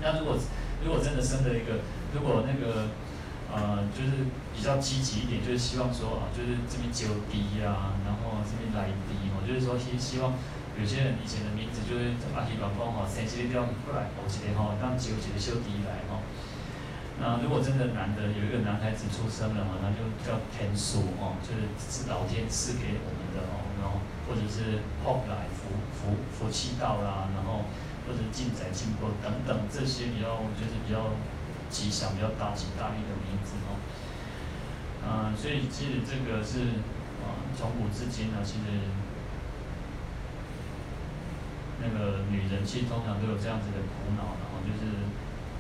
[0.03, 0.35] 那如果
[0.83, 1.79] 如果真的生了一个，
[2.11, 2.91] 如果那个
[3.47, 9.21] 呃，就是比较积极一点，就是希望说啊，就是这边招埤啊，然后这边来埤。
[9.47, 10.33] 就是说，希希望
[10.81, 16.25] 有些人以前的名字就是阿希老公吼，生一个过来，后一个吼，当招一个小弟来吼。
[17.21, 27.69] 那如果真的男的有一个男孩子出生了嘛，那就叫天书吼，就是是老天赐给我们的哦，然后或者是后来福福福气到啦，然后
[28.09, 31.13] 或者进财进过等等这些比较就是比较
[31.69, 33.77] 吉祥、比较大吉大利的名字哦。
[35.05, 36.81] 嗯，所以其实这个是
[37.21, 38.81] 啊，从古至今呢，其实。
[41.81, 45.01] 那个女人其实通常都有这样子的苦恼，然后就是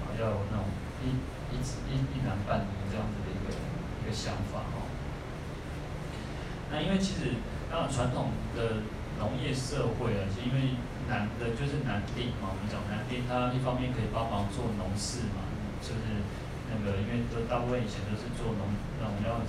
[0.05, 0.69] 啊，要有那种
[1.01, 1.17] 一
[1.49, 1.57] 一
[1.89, 4.85] 一一男半女这样子的一个一个想法哦。
[6.69, 8.85] 那因为其实当然传统的
[9.17, 10.77] 农业社会啊，是因为
[11.09, 15.41] 男的就是男丁嘛，我们讲男丁，他一方面可以帮忙做农事嘛，
[15.81, 16.21] 就是
[16.69, 18.69] 那个因为都大部分以前都是做农
[19.01, 19.41] 那种要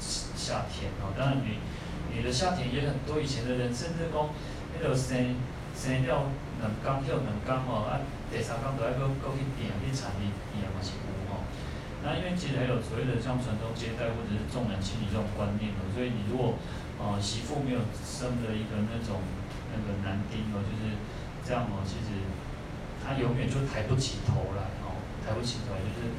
[0.00, 1.60] 下田哦，当然女
[2.08, 4.32] 女的下田也很多，以前的人甚至讲
[4.72, 5.36] 那个生。
[5.74, 6.30] 生了
[6.62, 11.42] 两工休两工吼，啊，第三工都要搁搁去田去田里田嘛是有吼。
[12.00, 16.54] 那因为其实还有所谓的像传宗接代或者是重男轻女这种观念哦，所以你如果
[16.96, 19.18] 哦媳妇没有生的一个那种
[19.72, 20.94] 那个男丁哦，就是
[21.44, 22.22] 这样哦，其实
[23.02, 26.12] 他永远就抬不起头来哦，抬不起头来就是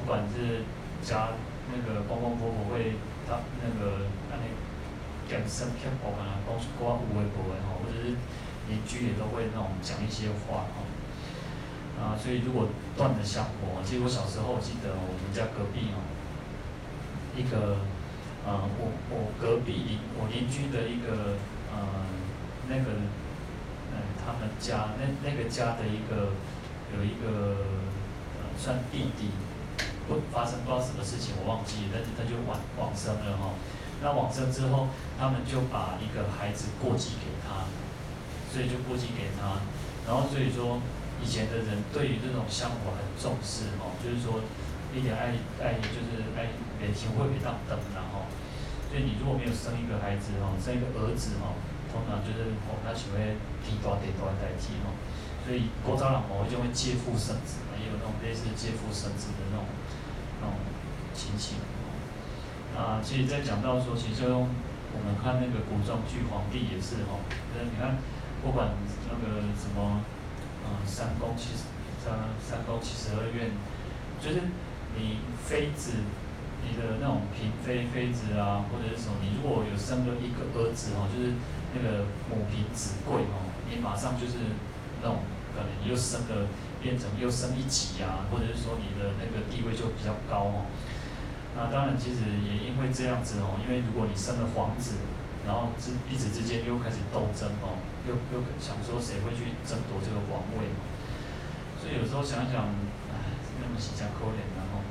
[0.00, 0.64] 不管是
[1.00, 1.36] 家
[1.70, 2.96] 那个公公婆婆会
[3.28, 4.44] 他那个那那
[5.28, 8.16] 讲生偏薄啊，讲寡有的无的吼，或者是。
[8.68, 10.84] 邻居也都会那种讲一些话哦，
[11.96, 16.04] 啊，所以如果断了香火，其实我小时候记得我们家隔壁哦，
[17.34, 17.80] 一个，
[18.44, 21.40] 呃，我我隔壁邻我邻居的一个
[21.72, 22.04] 呃
[22.68, 22.92] 那个，
[23.90, 26.36] 呃他们家那那个家的一个
[26.92, 27.64] 有一个
[28.36, 29.32] 呃算弟弟，
[30.06, 33.56] 不发生不知道什么事情我忘记，但是他就往往生了哈，
[34.02, 37.64] 那往生之后，他们就把一个孩子过继给他。
[38.58, 39.62] 所以就过继给他，
[40.02, 40.82] 然后所以说
[41.22, 44.42] 以前的人对于这种香火很重视哦，就是说
[44.90, 45.30] 一点爱
[45.62, 46.50] 爱就是爱
[46.82, 48.26] 爱情会比较等然后，
[48.90, 51.54] 所以你如果没有生一个孩子哦，生一个儿子哦，
[51.86, 53.22] 通常就是哦他喜欢
[53.62, 54.90] 提多点多代替哦，
[55.46, 59.62] 所以古早人哦就会借腹生子，也有那种类似借腹生子的那种
[60.42, 60.58] 那种
[61.14, 61.62] 情形
[62.74, 62.98] 啊。
[63.06, 67.22] 其实，在讲到说，其实用我们看那个古装剧，皇帝也是哦，
[67.54, 68.02] 就是你看。
[68.42, 68.70] 不管
[69.10, 70.00] 那个什么，
[70.64, 71.66] 嗯，三宫七十
[71.98, 73.50] 三三宫七十二院，
[74.20, 74.48] 就是
[74.96, 76.06] 你妃子，
[76.62, 81.34] 你的那种嫔妃妃子啊，或者是什么，你如果有生了一个儿子哦，就是
[81.74, 84.38] 那个母凭子贵哦，你马上就是
[85.02, 85.18] 那种
[85.54, 86.46] 可能又生了
[86.80, 90.66] 变成又升一级啊，或者是说你的那个地位就比较高哦。
[91.56, 94.94] 那当然，其实也因为这样子哦，因为如果你生了皇子。
[95.46, 100.80] 然后之彼此之间又开始斗争哦，又又想说谁会去争夺这个皇位嘛？
[101.76, 102.72] 所以有时候想想，
[103.12, 104.82] 哎，那么形象可怜然后，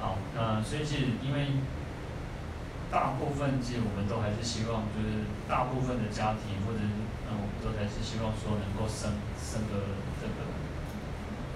[0.00, 1.60] 好，那所以其实因为
[2.90, 6.80] 大部分其实我们都还是希望，就是大部分的家庭或者
[7.30, 10.48] 嗯，我们都还是希望说能够生生个这个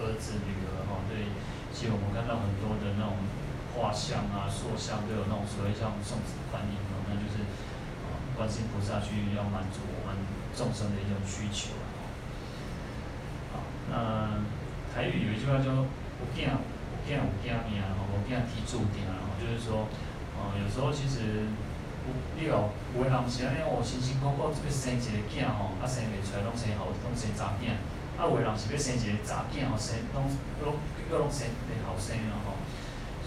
[0.05, 1.03] 儿子女儿哈。
[1.09, 1.27] 对
[1.75, 3.17] 其实我们看到很多的那种
[3.77, 7.43] 画像啊、塑像都有那种所谓像送子观音哦，那就是，
[8.39, 10.15] 观世音菩萨去要满足我们
[10.55, 12.07] 众生的一种需求啊。
[13.51, 14.39] 好，那
[14.95, 16.55] 台语有一句话叫“有囝有
[17.03, 19.91] 囝有囝命，吼无囝天注定”，然后就是说，
[20.39, 21.51] 呃，有时候其实
[22.07, 27.75] 有你有有的人是安尼哦，辛辛苦苦要生一个囝吼，啊生袂出来拢生后，拢生查囝。
[28.15, 30.31] 啊，有的人是要生一个查囝吼，生拢
[30.63, 30.79] 拢
[31.11, 32.55] 又拢生袂后生了吼。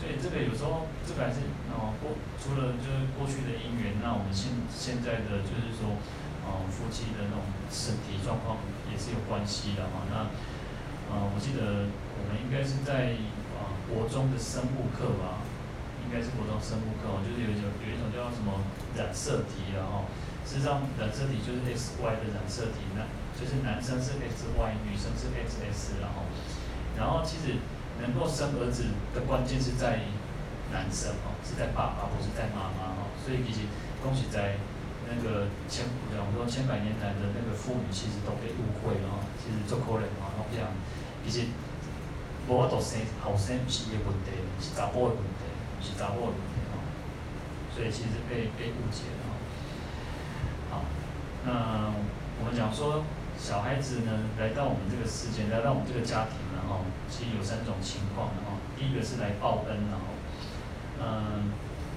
[0.01, 1.45] 所以这个有时候这个还是
[1.77, 5.93] 哦过除了就是过去的因缘，那我们现现在的就是说，
[6.41, 8.57] 呃夫妻的那种身体状况
[8.89, 10.09] 也是有关系的哈。
[10.09, 10.33] 那
[11.13, 11.85] 呃我记得
[12.17, 13.13] 我们应该是在
[13.61, 15.45] 啊、呃、国中的生物课吧，
[16.01, 18.65] 应该是国中生物课哦，就是有一种有一种叫什么
[18.97, 20.09] 染色体然后
[20.41, 23.05] 事实上染色体就是 X Y 的染色体那。
[23.31, 26.21] 就是男生是 X Y，女生是 X S，然后，
[26.95, 27.57] 然后其实
[27.99, 29.99] 能够生儿子的关键是在
[30.71, 33.11] 男生哦，是在爸爸，不是在妈妈哦。
[33.19, 33.67] 所以其实
[34.01, 34.55] 恭喜在
[35.09, 39.25] 那个千，我说千百年来的那个妇女，其实都被误会了哦。
[39.37, 40.71] 其实做可能哦，我讲
[41.25, 41.51] 其实
[42.47, 45.43] 无法度生好生是伊的问题，是查某的问题，
[45.81, 46.79] 是查某的问题哦。
[47.75, 49.33] 所以其实被被误解了哦。
[50.71, 50.85] 好，
[51.43, 51.93] 那
[52.39, 53.03] 我们讲说。
[53.41, 60.13] 小孩子呢，来到我们这个世界，来到我们这个家庭，然后其实有三种情况，然后第一个是来报恩，然后，
[61.01, 61.49] 嗯，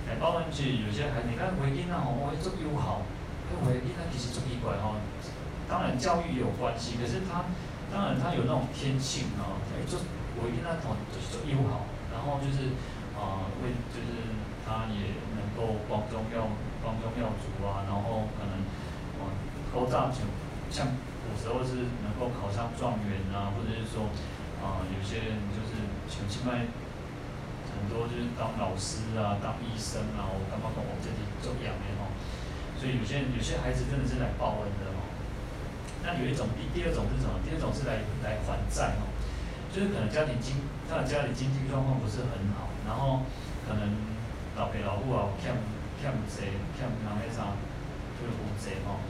[0.08, 3.04] 来报恩，就有些孩子，你看回应啊，吼，我做友好，
[3.60, 4.96] 回应啊，其实做奇怪哦。
[5.68, 7.44] 当然教育有关系，可是他，
[7.92, 10.00] 当然他有那种天性啊，哎，做
[10.40, 12.72] 回应啊，同就是做友好，然后就是
[13.20, 14.32] 啊，为就是
[14.64, 16.48] 他也能够光宗耀
[16.80, 18.64] 光宗耀祖啊，然后可能
[19.20, 19.28] 啊，
[19.68, 20.24] 高大就
[20.72, 20.88] 像。
[21.24, 24.08] 有时候是能够考上状元啊，或者是说，
[24.60, 25.76] 啊、有些人就是
[26.08, 26.68] 像现在
[27.74, 32.12] 很多就是当老师啊，当医生啊，我刚刚跟我这里做养的哦，
[32.78, 35.00] 所以有些有些孩子真的是来报恩的哦。
[36.04, 37.40] 那有一种第第二种是什么？
[37.44, 39.08] 第二种是来来还债哦，
[39.72, 43.24] 就是可能家庭经他的家里经济状况不是很好，然后
[43.66, 43.88] 可能
[44.54, 45.50] 老爸老母啊欠
[45.96, 47.56] 欠债欠人那啥，
[48.20, 49.00] 就是负债哦。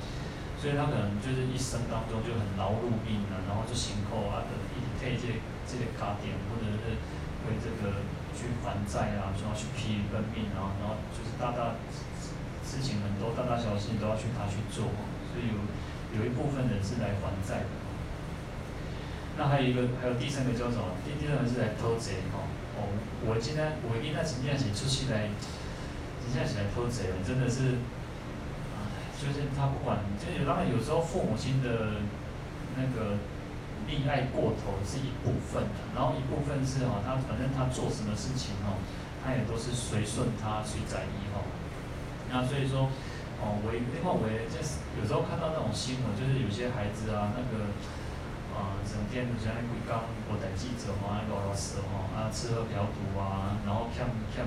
[0.65, 5.29] 所以他可能就是一生当中就很劳碌命啊，然后就辛苦啊，等一直配这
[5.69, 6.97] 这些卡点，或者是
[7.45, 8.01] 为这个
[8.33, 11.77] 去还债啊，然后去疲于奔命啊，然后就是大大
[12.65, 14.89] 事情很多，大大小小事情都要去他去做，
[15.29, 15.61] 所以有
[16.17, 17.73] 有一部分人是来还债的。
[19.37, 20.97] 那还有一个，还有第三个叫什么？
[21.05, 22.49] 第第三个是来偷贼哦。
[22.81, 22.89] 哦，
[23.29, 25.29] 我今天我今天今天是出去来，
[26.25, 27.85] 今天是来偷贼，真的是。
[29.15, 32.03] 就是他不管，就是当然有时候父母亲的
[32.77, 33.17] 那个
[33.89, 38.77] 溺爱过头是一部分的，然后一部分是哈，他反正他做什么事情哦，
[39.23, 41.47] 他也都是随顺他随在意哦。
[42.29, 42.91] 那所以说，
[43.41, 47.71] 哦，我另外我也就是有时候看到那种新闻，就是有些孩子啊，那个、
[48.53, 54.45] 呃，整天就像那鬼刚我等记者嘛，那个老师哈，啊，吃喝嫖赌啊，然后欠欠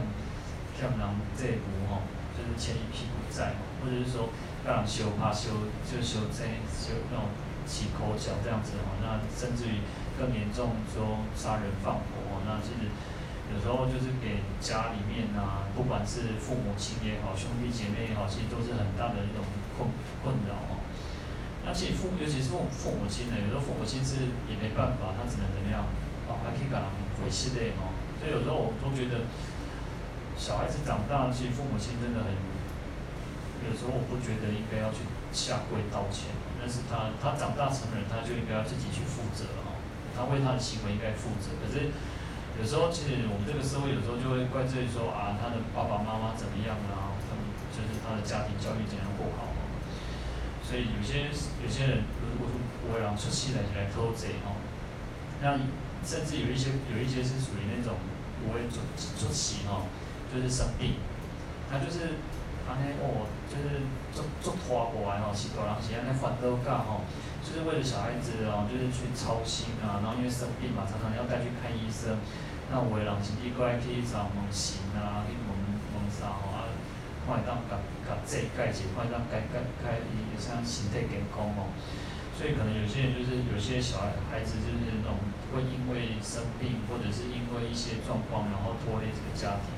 [0.75, 1.01] 欠人
[1.34, 2.03] 债务哈，
[2.36, 4.30] 就是欠一屁股债，或者是说。
[4.67, 7.32] 让人修怕修就修这修那种
[7.63, 9.80] 起口角这样子哦，那甚至于
[10.19, 12.91] 更严重说杀人放火哦，那其实
[13.47, 19.39] 有时候就是给家里面啊，不管是父母亲也好，兄弟姐妹也好，其实都是很大的一种
[19.80, 19.88] 困
[20.19, 20.84] 困扰哦。
[21.63, 25.88] 那其实父母尤其是父父母亲呢，有时候父母亲是也没办法，他只能怎么样
[26.27, 26.91] 哦，还可以给他
[27.23, 27.95] 回息的哦。
[28.19, 29.32] 所以有时候我都觉得
[30.36, 32.36] 小孩子长大，其实父母亲真的很。
[33.65, 35.02] 有时候我不觉得应该要去
[35.34, 36.30] 下跪道歉，
[36.62, 39.74] 但是他他长大成人，他就应该要自己去负责哈，
[40.13, 41.58] 他为他的行为应该负责。
[41.58, 41.89] 可是
[42.56, 47.41] 有时候其实我们这个社会有时候就会怪罪说啊，他的爸爸妈妈怎么样啊，他们
[47.74, 49.52] 就是他的家庭教育怎样不好，
[50.62, 52.56] 所以有些有些人如果说
[52.94, 54.56] 我让出气来来偷贼哈，
[55.42, 55.60] 那
[56.06, 57.98] 甚至有一些有一些是属于那种
[58.40, 59.86] 不会出出气哈，
[60.31, 61.02] 就是生病，
[61.69, 62.21] 他就是。
[62.68, 67.08] 安尼哦，就是做做拖过来吼，是大人是安尼烦恼噶吼，
[67.40, 72.20] 就是为了小孩子哦，就是去操心啊，然后因为生病嘛，常常要带去看医生。
[72.68, 75.50] 那有的人甚至过来去找问神啊，去问
[75.96, 76.68] 问啥吼啊，
[77.24, 81.72] 看会当甲甲这解解，看会当解解解伊像身体健康吼。
[82.36, 85.18] 所以可能有些人就是有些小孩孩子就是那种
[85.50, 89.74] 会因为生病或者是因为一些状况，然后拖累这个家庭。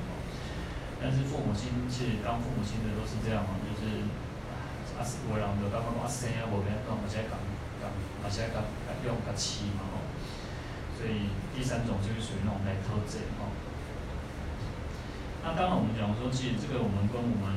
[1.00, 4.04] 但是父母亲其实当父母亲的都是这样嘛，就是
[5.00, 7.40] 啊，有人就感觉讲啊生啊无变讲，而且讲
[7.80, 7.88] 讲，
[8.20, 8.60] 而且讲
[9.08, 10.04] 用个气嘛吼。
[11.00, 13.48] 所以第三种就是属于那种来偷贼吼。
[15.40, 17.48] 那当然我们讲说，其实这个我们跟我们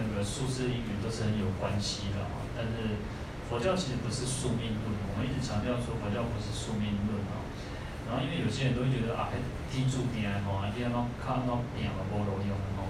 [0.00, 2.40] 那个术士因缘都是很有关系的啊。
[2.56, 3.04] 但是
[3.52, 7.15] 佛教其实不是宿命论，我们一直强调说佛教不是宿命论。
[8.06, 9.28] 然后因为有些人都会觉得啊，
[9.70, 12.88] 天注定吼，啊，你要啷看啷定了无路用吼，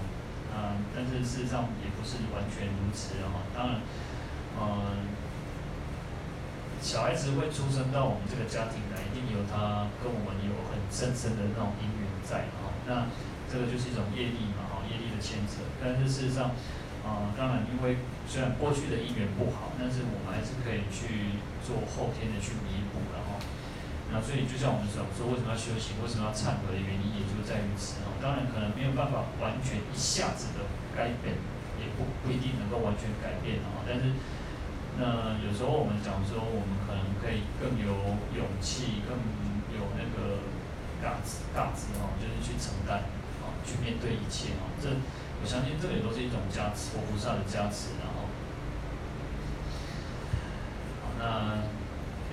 [0.53, 3.41] 啊，但是事实上也不是完全如此啊。
[3.53, 3.81] 当然，
[4.59, 5.17] 嗯。
[6.79, 12.69] 小孩子会出生到我们这个家庭来，一定有他跟我们有很深深的那种因缘在哈。
[12.85, 13.09] 那
[13.49, 15.65] 这个就是一种业力嘛，哈，业力的牵扯。
[15.81, 16.53] 但是事实上，
[17.01, 17.97] 啊、当然因为
[18.29, 23.41] 虽然过去的因缘不好，但是我们还是可以去做后天的去弥补的哈。
[24.11, 28.13] 那所以就像我们讲说，为什么要修行，为什么要忏悔的原因，也就在于此哈。
[28.21, 31.35] 当然可能没有办法完全一下子的改变，
[31.77, 34.15] 也不不一定能够完全改变哈，但是。
[34.99, 39.13] 那有时候我们讲说，我们可能可以更有勇气，更
[39.77, 40.41] 有那个
[40.97, 43.05] 大志大志哦，就是去承担，
[43.45, 44.73] 哦，去面对一切哦。
[44.81, 48.25] 这我相信这个也都是一种加持，佛菩萨的加持，然后，
[51.05, 51.61] 好，那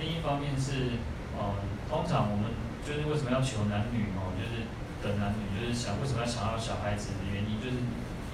[0.00, 0.96] 另一方面是，
[1.36, 1.58] 哦，
[1.88, 2.50] 通常我们
[2.86, 4.66] 就是为什么要求男女哦，就是
[5.02, 7.82] 等男女，就是想为什么要想要小孩子的原因，就是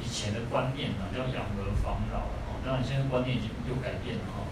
[0.01, 2.29] 以前的观念呢，叫养儿防老。
[2.61, 4.45] 当然，现在观念已经又改变了哈。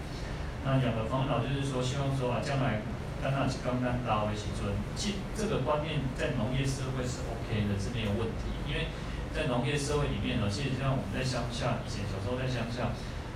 [0.65, 2.81] 那养儿防老就是说，希望说啊，将来
[3.21, 4.73] 当那是刚刚大为起尊。
[4.97, 8.49] 这这个观念在农业社会是 OK 的，是没有问题。
[8.65, 8.89] 因为
[9.29, 12.89] 在农业社会里面呢，其实像我们在乡下，以前小时候在乡下，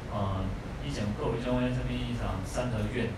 [0.09, 0.41] 呃，
[0.81, 3.13] 以前各位将会这边一场三合院，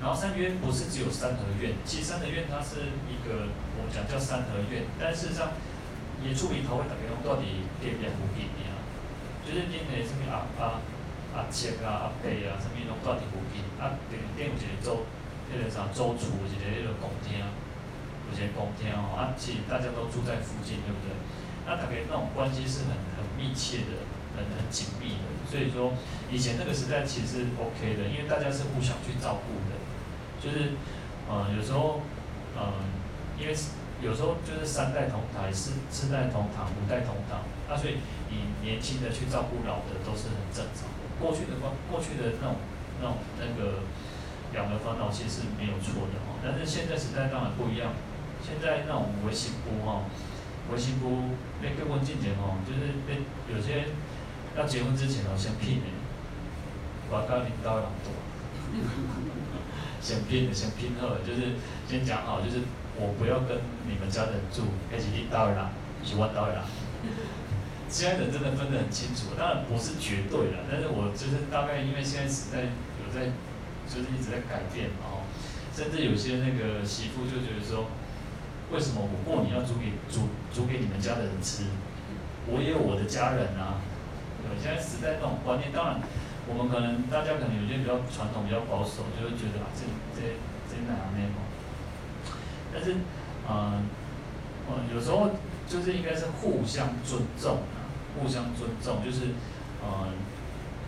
[0.00, 5.52] 然后三合院不是只有三合院，其实三合院它是一个我们讲叫三合院，但事实上
[6.22, 8.80] 也出名头会打给用到底变变不变的啊，
[9.44, 10.80] 就是今年什么阿阿。
[11.34, 13.58] 阿叔啊、阿伯啊，什么拢住伫附近。
[13.74, 15.02] 啊，顶顶有一个州，
[15.50, 19.18] 迄、那个啥周厨，有一个迄个公厅，有一个公厅哦。
[19.18, 21.10] 啊，其实大家都住在附近，对不对？
[21.66, 24.06] 那大概那种关系是很很密切的，
[24.38, 25.26] 很很紧密的。
[25.50, 25.98] 所以说，
[26.30, 29.73] 以前那个时代其实是 OK 的，因为大家是互相去照顾的。
[30.44, 30.76] 就是，
[31.26, 32.02] 呃，有时候，
[32.54, 32.84] 呃，
[33.40, 33.56] 因为
[34.02, 37.40] 有时候就是三代同台，四四代同堂，五代同堂。
[37.64, 37.96] 啊，所以
[38.28, 41.00] 你年轻的去照顾老的都是很正常的。
[41.16, 42.60] 过去的过过去的那种
[43.00, 43.88] 那种那个
[44.52, 47.96] 养儿防老其实是没有错的哦，但是现在时代当然不一样，
[48.44, 50.04] 现在那种维新夫哈，
[50.68, 51.32] 维新夫
[51.64, 53.88] 要结婚之前哦，就是被有些
[54.58, 55.88] 要结婚之前哦，先聘人，
[57.08, 58.12] 我跟领导人多，
[60.00, 61.56] 先拼的先拼好，就是
[61.88, 62.60] 先讲好，就是
[62.96, 63.58] 我不要跟
[63.88, 65.56] 你们家人住，还是领导人，
[66.04, 66.56] 是我导人。
[67.88, 72.68] 现在人真的分得很清楚，当然不是绝对的，但是我就是大概因为现在时代
[72.98, 73.30] 有在，
[73.86, 75.22] 就是一直在改变嘛，哦，
[75.74, 77.86] 甚至有些那个媳妇就觉得说，
[78.72, 81.64] 为什么我过年要煮给煮煮给你们家的人吃？
[82.50, 83.80] 我也有我的家人啊。
[84.42, 86.00] 对，现在时代那种观念，当然
[86.46, 89.84] 我们可能大家可能有些比较传统、比较保守，就会觉得啊，这
[90.14, 90.36] 这
[90.68, 91.40] 这哪样那种。
[92.72, 92.96] 但是，
[93.48, 93.86] 嗯，
[94.68, 95.30] 嗯，有时候
[95.68, 97.84] 就是应该是互相尊重啊。
[98.14, 99.34] 互相尊重，就是，
[99.82, 100.06] 呃，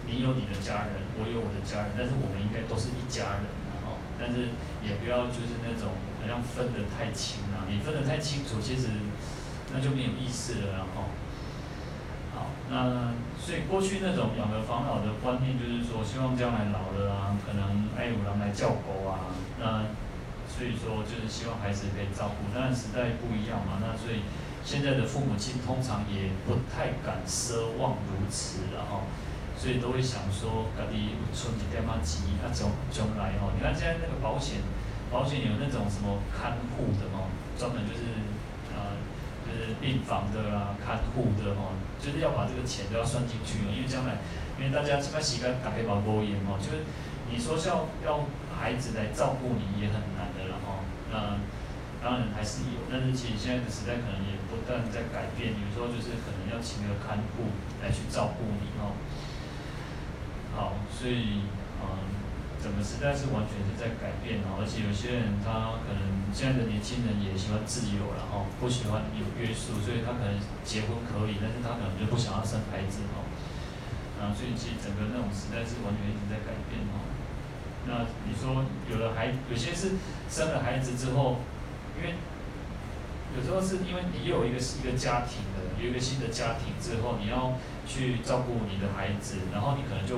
[0.07, 5.91] 你有你的家人，我有我的家人，但是我们应该都是一家人，然后，但是也不要就是那种
[6.23, 8.95] 好像分得太清啊，你分得太清楚，其实
[9.75, 11.11] 那就没有意思了，然后，
[12.69, 19.91] 那所以过去那种养儿防老的观念，就是说希望将来老了啊，可能爱有人来照顾啊，那
[20.47, 24.23] 所以说就是希望孩子可以照顾，但时代不一样嘛，那所以。
[24.67, 29.07] 现在的父母亲通常也不太敢奢望如此了哈，
[29.57, 34.59] 所以都会想说，家己存一点嘛钱，啊将将来哈，你看现在那个保险，
[35.07, 38.16] 保险有那种什么看护的哦，专门就是
[39.81, 44.19] 病房的啦，看护的哈，就是要把这个钱都要算进去，因为将来，
[44.59, 46.85] 因为大家这个时间打开保保险哈，就是
[47.31, 48.25] 你说要要
[48.55, 50.81] 孩子来照顾你也很难的了哈，
[51.13, 51.39] 那
[52.03, 54.37] 当然还是有，但是其实现在的时代可能也。
[54.47, 57.51] 不断在改变，有时候就是可能要请个看护
[57.83, 58.95] 来去照顾你哦。
[60.55, 61.43] 好，所以
[61.83, 61.99] 嗯，
[62.67, 66.03] 整个时代是完全是在改变哦，而且有些人他可能
[66.35, 70.35] 现在的年轻人也喜欢自由然后，不喜欢有约束，所以他可能
[70.67, 73.23] 结婚可以，但是他可能就不想要生孩子哦。
[74.19, 77.07] 啊，所以其实整个那种时代是完全一直在改变哦。
[77.87, 79.95] 那你说有了孩，有些是
[80.27, 81.39] 生了孩子之后，
[81.95, 82.19] 因为。
[83.37, 87.53] 有时候是因为你有一个一个家庭的，有一个新的家庭之后，你要
[87.87, 90.17] 去照顾你的孩子，然后你可能就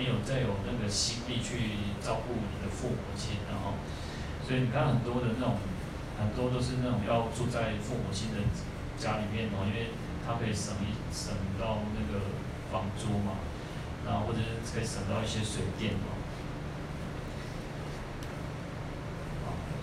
[0.00, 3.76] 没有再有那个心力去照顾你的父母亲，然后，
[4.40, 5.60] 所以你看很多的那种，
[6.16, 8.40] 很多都是那种要住在父母亲的
[8.96, 9.92] 家里面哦，因为
[10.24, 12.32] 他可以省一省到那个
[12.72, 13.44] 房租嘛，
[14.08, 16.16] 然后或者是可以省到一些水电哦。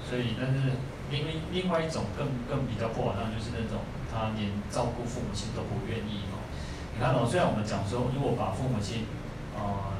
[0.01, 0.81] 所以，但是
[1.13, 6.41] 另外另外一种更更比较不好，那就是那种他连照顾父母亲都不愿意哦。
[6.95, 9.05] 你看哦，虽然我们讲说，如果把父母亲，
[9.53, 9.96] 呃，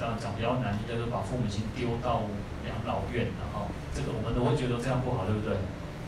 [0.00, 2.24] 当然讲比较难听，就是把父母亲丢到
[2.64, 5.54] 养老院了哈，这个我们都会觉得这样不好，对不对？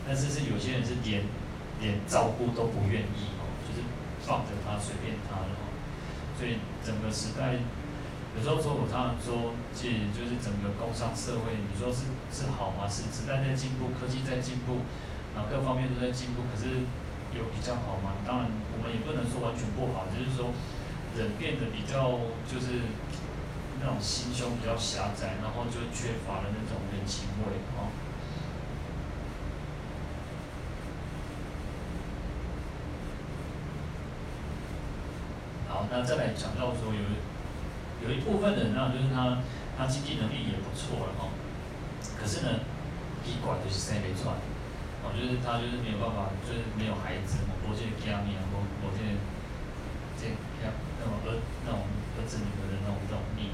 [0.07, 1.23] 但是是有些人是连
[1.79, 3.85] 连照顾都不愿意哦，就是
[4.25, 5.53] 放着他随便他了。
[6.35, 7.61] 所以整个时代。
[8.33, 12.89] 有时候说，我常常说，其实就是整个工商社会，你说是是好吗？
[12.89, 14.81] 是时代在进步，科技在进步，
[15.37, 16.41] 啊，各方面都在进步。
[16.49, 16.81] 可是
[17.37, 18.17] 有比较好吗？
[18.25, 20.49] 当然，我们也不能说完全不好，就是说
[21.13, 22.89] 人变得比较就是
[23.83, 27.91] 那种心胸比较狭窄，然后就缺乏了那种人情味啊。
[35.67, 36.99] 好，那再来讲到说有。
[38.03, 39.39] 有一部分人呢，就是他
[39.77, 41.31] 他经济能力也不错了哦，
[42.19, 42.59] 可是呢，
[43.23, 44.35] 一管就是生不出来，
[45.07, 48.99] 哦，就是他就是没有办法，就是没有孩子，我这个家里啊，我我这
[50.19, 50.67] 这像
[50.99, 53.47] 那种儿那种儿子女儿的那种这种命，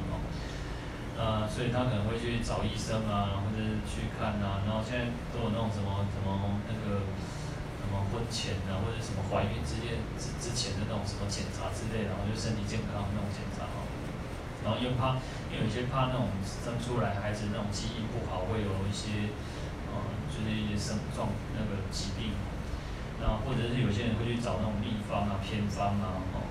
[1.20, 7.04] 呃，所以他可能会去找医生啊，或者是去看啊，然后现在都有那种什么什么那个
[7.76, 13.84] 什么婚前啊，或者什么怀孕之前之之前的那种什么检查之类的，然后就身体健康那种检查哦。
[14.64, 15.20] 然后又怕，
[15.52, 19.36] 因为有些怕那种生出来孩子那种基因不好，会有一些，
[19.92, 20.00] 呃，
[20.32, 22.32] 就是一些生状那个疾病，
[23.20, 26.48] 然后或者是有些人会去找那种秘方啊、偏方啊，哦，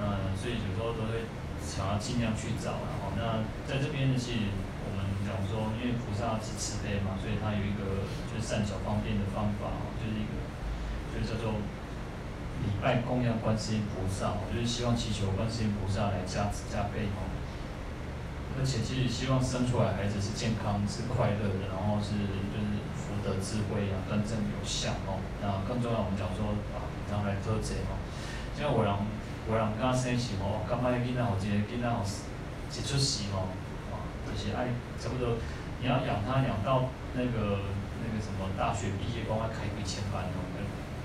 [0.00, 1.28] 嗯，所以有时候都会
[1.60, 4.52] 想要尽量去找，啊那在这边呢，其实
[4.84, 10.36] 我们讲说，因为菩萨是慈悲嘛，所以他有一个就是善巧方便的方法哦，就是一个，
[11.10, 11.58] 就是叫做。
[12.56, 17.28] 礼拜供养观世音菩萨，就是希望祈求观世音菩萨来加持加被哦。
[18.56, 22.16] 而且其实希望生出来孩子是健康、是快乐的，然后是
[22.48, 25.20] 就是福德智慧啊，端正有相哦。
[25.44, 28.00] 那更重要，我们讲说啊，然后来做贼哦。
[28.56, 29.04] 因为我让
[29.46, 32.00] 我让刚生时哦，刚买囡仔好，今天囡仔好
[32.78, 33.48] 一出世哦，
[33.90, 34.68] 啊，就是爱
[35.00, 35.36] 差不多
[35.80, 37.64] 你要养他养到那个
[38.00, 40.38] 那个什么大学毕业，光要开几千万哦，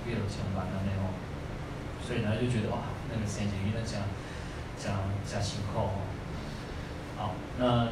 [0.03, 1.11] 几多千万啊那种。
[2.03, 4.01] 所以呢，就觉得哇，那个生前应该讲
[4.77, 6.01] 讲讲情况哦。
[7.17, 7.87] 好，那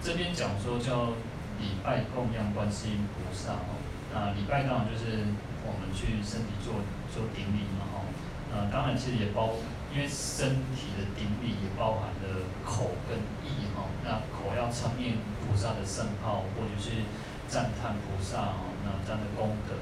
[0.00, 1.16] 这边讲说叫
[1.58, 3.76] 礼拜供养观世音菩萨哦。
[4.14, 5.26] 那礼拜当然就是
[5.66, 6.74] 我们去身体做
[7.12, 8.06] 做顶礼嘛哦。
[8.54, 9.50] 呃，当然其实也包，
[9.92, 13.90] 因为身体的顶礼也包含了口跟意哈。
[14.04, 17.02] 那口要称念菩萨的圣号，或者是
[17.48, 19.74] 赞叹菩萨哦，那这样的功德。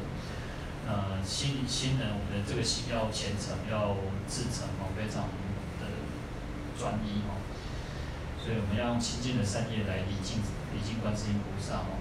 [0.89, 3.93] 呃，心心呢，我们的这个心要虔诚，要
[4.27, 5.29] 至诚哦，非常
[5.77, 5.85] 的
[6.73, 7.37] 专一哦。
[8.41, 10.41] 所以我们要用清净的善业来礼敬
[10.73, 12.01] 礼敬观世音菩萨哦。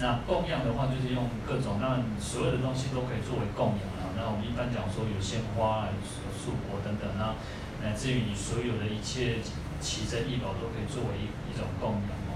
[0.00, 4.16] 那供养的话，就是用各种，那所有的东西都可以作为供养啊。
[4.16, 5.92] 那我们一般讲说有鲜花、啊
[6.42, 7.38] 素国等等啊，
[7.82, 9.38] 乃至于你所有的一切
[9.78, 12.34] 奇珍异宝都可以作为一一种供养哦。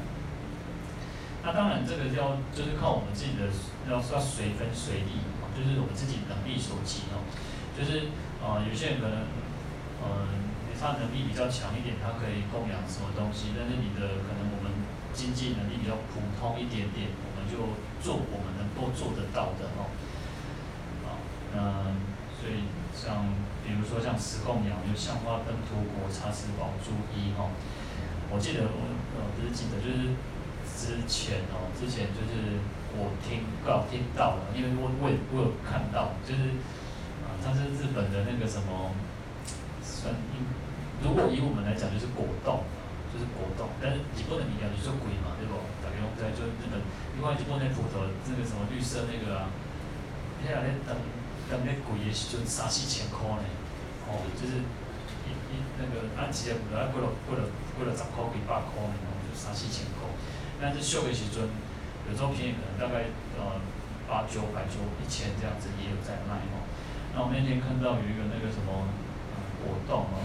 [1.42, 3.50] 那当然，这个要就是靠我们自己的，
[3.90, 5.26] 要要随分随力。
[5.56, 7.24] 就是我们自己能力所及哦，
[7.72, 8.12] 就是
[8.44, 9.24] 呃有些人可能
[10.04, 10.28] 呃
[10.76, 14.68] 他能力比较强一点，他可以供养什么东西，但是你的可能我们
[15.16, 17.72] 经济能力比较普通一点点，我们就
[18.04, 19.88] 做我们能够做得到的哦。
[21.08, 21.08] 啊，
[21.56, 21.56] 那
[22.46, 23.26] 所以像
[23.66, 27.50] 比如说像石供养，就香花灯涂果茶食宝珠一哈，
[28.30, 28.78] 我记得我
[29.18, 30.14] 呃不是记得就是
[30.62, 32.62] 之前哦，之前就是。
[32.96, 36.56] 我听到听到了，因为我我我有看到，就是
[37.28, 38.96] 啊，它是日本的那个什么，
[39.84, 40.16] 算，
[41.04, 42.64] 如果以我们来讲就是果冻，
[43.12, 45.60] 就是果冻，但是日本的名字就是鬼嘛，对不？
[45.84, 46.80] 大家拢知就日本，
[47.12, 49.52] 另外日本那葡萄那个什么绿色那个啊，
[50.40, 50.96] 遐个咧等
[51.50, 53.46] 等咧贵的时阵三四千块呢，
[54.08, 54.62] 哦，就是
[55.26, 60.06] 一一那个按起来不要贵了贵了贵了十块几百块呢，就三四千块，
[60.60, 61.48] 但是俗的时阵。
[62.06, 63.58] 有时候便宜可能大概呃
[64.06, 66.62] 八九百九一千这样子也有在卖哦。
[67.10, 68.86] 那我那天看到有一个那个什么
[69.58, 70.22] 果冻哦，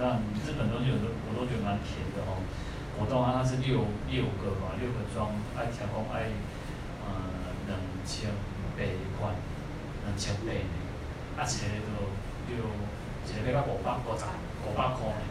[0.00, 2.40] 那日本东西有的我都觉得蛮甜的哦。
[2.96, 6.32] 果冻啊，它是六六个嘛，六个装，爱调控爱
[7.04, 7.76] 呃两
[8.08, 8.32] 千
[8.72, 8.80] 八
[9.20, 9.36] 块，
[10.06, 10.76] 两千八呢。
[11.36, 11.88] 啊，一个
[12.46, 12.60] 就，
[13.32, 14.24] 一个要到五百五十
[14.66, 15.24] 五百块呢，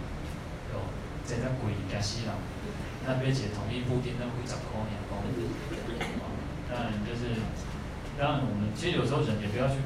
[0.74, 0.82] 哟，
[1.28, 2.34] 真正贵惊死人。
[3.06, 5.22] 那买一个统一布丁，那几十块尔，哦，
[6.70, 7.38] 当然就是
[8.18, 9.78] 当然我们其实有时候人也不要去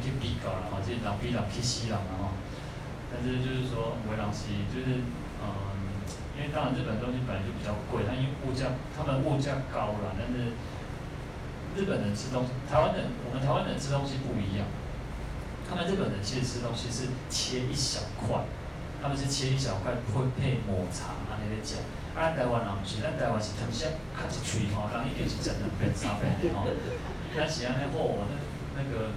[0.00, 2.36] 去比较了哈，这人比人去死人了哈。
[3.08, 5.04] 但是就是说，维朗西就是
[5.40, 5.46] 嗯，
[6.36, 10.52] 因为当然日本东西本来就比较贵，它因为物价，他们物价高了，但是
[11.76, 14.66] 日本人吃东西，台湾人我们台湾人吃东西不一样，
[15.68, 18.44] 他们日本人其实吃东西是切一小块，
[19.00, 21.80] 他们是切一小块会配抹茶啊那个酱。
[22.12, 26.68] 啊，台湾人不是，咱台湾是吞下卡一喙吼，人一定是整两片三片的吼。
[27.32, 28.36] 咱是安尼好，那
[28.76, 29.16] 那个，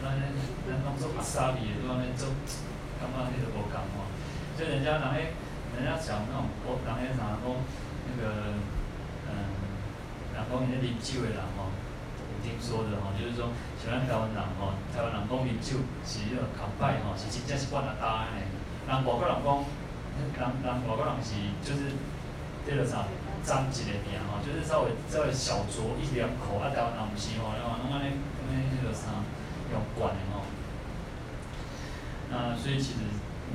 [0.00, 0.24] 咱咱
[0.64, 2.32] 咱拢做阿萨米的，都安尼做，
[2.96, 4.08] 感觉迄个无共吼。
[4.56, 5.36] 所以人家人诶，
[5.76, 8.56] 人家讲那种，我人诶啥讲，那个，
[9.28, 9.32] 嗯，
[10.32, 11.68] 人讲伊咧啉酒的人吼，
[12.42, 18.44] 听说的吼，就是说像咱台湾人吼，台湾人讲啉酒是迄个靠摆吼，是真正是惯啊大安尼。
[18.88, 19.48] 人外国人讲，
[20.36, 21.92] 人人外国人是就是。
[22.60, 23.08] 这个啥，
[23.42, 29.24] 脏一个名吼，就是稍微稍微小酌一两口，啊，台湾人毋是吼，然后拢安尼安尼迄个啥，
[29.72, 30.44] 用惯的吼。
[32.28, 33.00] 那所以其实，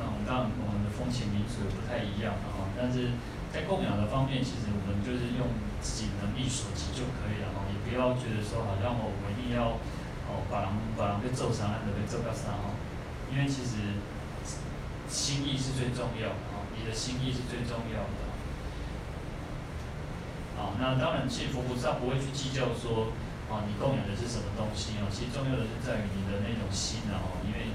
[0.01, 3.13] 那我们当然我们的风情民俗不太一样吼，但是
[3.56, 5.47] 在供养的方面，其实我们就是用
[5.80, 9.80] 自己能力所及就可以了哈，也不要觉得说好像我我一定要
[10.28, 12.76] 哦把人把人给做啥，还是被做个啥哈，
[13.32, 13.95] 因为其实
[15.08, 18.20] 心意是最重要的哈，你的心意是最重要的。
[20.60, 23.16] 啊，那当然，其实佛菩萨不会去计较说，
[23.47, 25.08] 啊，你供养的是什么东西哦。
[25.08, 27.72] 其实重要的是在于你的那种心哦，因为，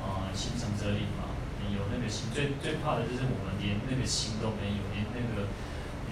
[0.00, 1.27] 啊，心诚则灵嘛。
[1.74, 5.48] 有那个心，最最怕的就是我们连那个心都没有，连那个，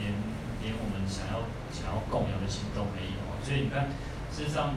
[0.01, 0.13] 连
[0.63, 3.19] 连我们想要想要供养的心都没有。
[3.45, 3.89] 所以你看，
[4.33, 4.75] 事实上，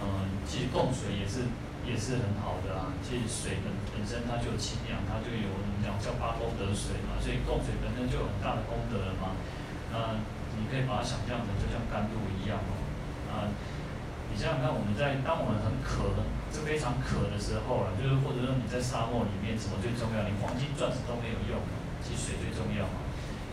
[0.00, 1.50] 嗯，其实供水也是
[1.82, 2.94] 也是很好的啊。
[3.02, 7.18] 其实水本本身它就有清凉，它就有我们讲叫八功德水嘛。
[7.18, 9.34] 所以供水本身就有很大的功德了嘛。
[9.90, 10.22] 那
[10.54, 12.72] 你可以把它想象成就像甘露一样哦，
[13.30, 13.50] 啊，
[14.34, 16.10] 你想想看，我们在当我们很渴，
[16.50, 20.26] 就非常渴的时候了，就是或者说你在沙漠里面，什么最重要？
[20.26, 21.62] 你黄金钻石都没有用，
[22.02, 22.98] 其实水最重要嘛。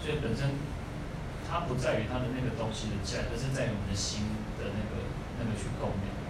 [0.01, 0.57] 所以本身
[1.45, 4.25] 它不在于它的那个东西的价，而是在于我们的心
[4.57, 5.05] 的那个
[5.37, 6.29] 那个去供养哦。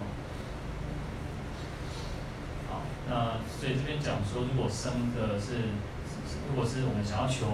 [2.68, 5.72] 好，那所以这边讲说，如果生的是，
[6.44, 7.48] 如果是我们想要求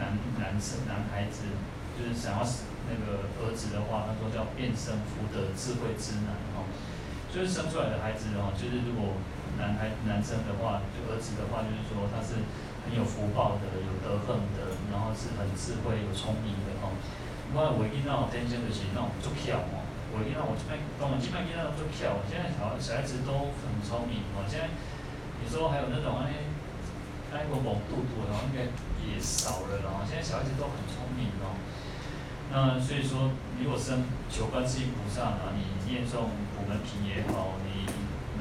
[0.00, 1.52] 男男生男孩子。
[2.00, 2.44] 就是想要
[2.90, 6.66] 那个儿子的话，他说叫变生福德智慧之男哦，
[7.30, 9.14] 就是生出来的孩子哦，就是如果
[9.56, 12.42] 男孩男生的话，就儿子的话，就是说他是
[12.82, 16.90] 很有福报的，有德行的，然后是很智慧、有聪明的哦。
[17.54, 19.82] 我一那种天生的是那种足巧哦，
[20.14, 24.46] 我一那我这边当然这边那种足巧，现在小小孩子都很聪明哦。
[24.46, 24.70] 现在
[25.42, 26.46] 你说还有那种哎，
[27.34, 28.70] 哎我懵嘟嘟的，应该
[29.02, 30.06] 也少了哦。
[30.06, 31.58] 现在小孩子都很聪明哦。
[32.52, 33.30] 那所以说，
[33.62, 37.86] 如果生求观世音菩萨啊，你念诵普门品也好，你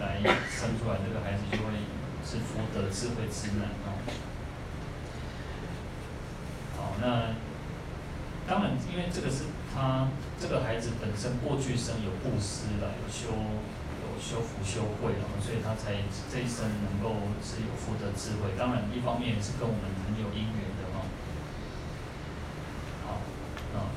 [0.01, 0.17] 来
[0.49, 1.77] 生出来这个孩子就会
[2.25, 3.93] 是福德智慧之男哦。
[6.75, 7.37] 好，那
[8.49, 10.09] 当然，因为这个是他
[10.41, 16.01] 这个孩子本身过去生有布施了，有修有修福修慧了，所以他才
[16.33, 18.57] 这一生能够是有福德智慧。
[18.57, 20.78] 当然，一方面也是跟我们很有因缘。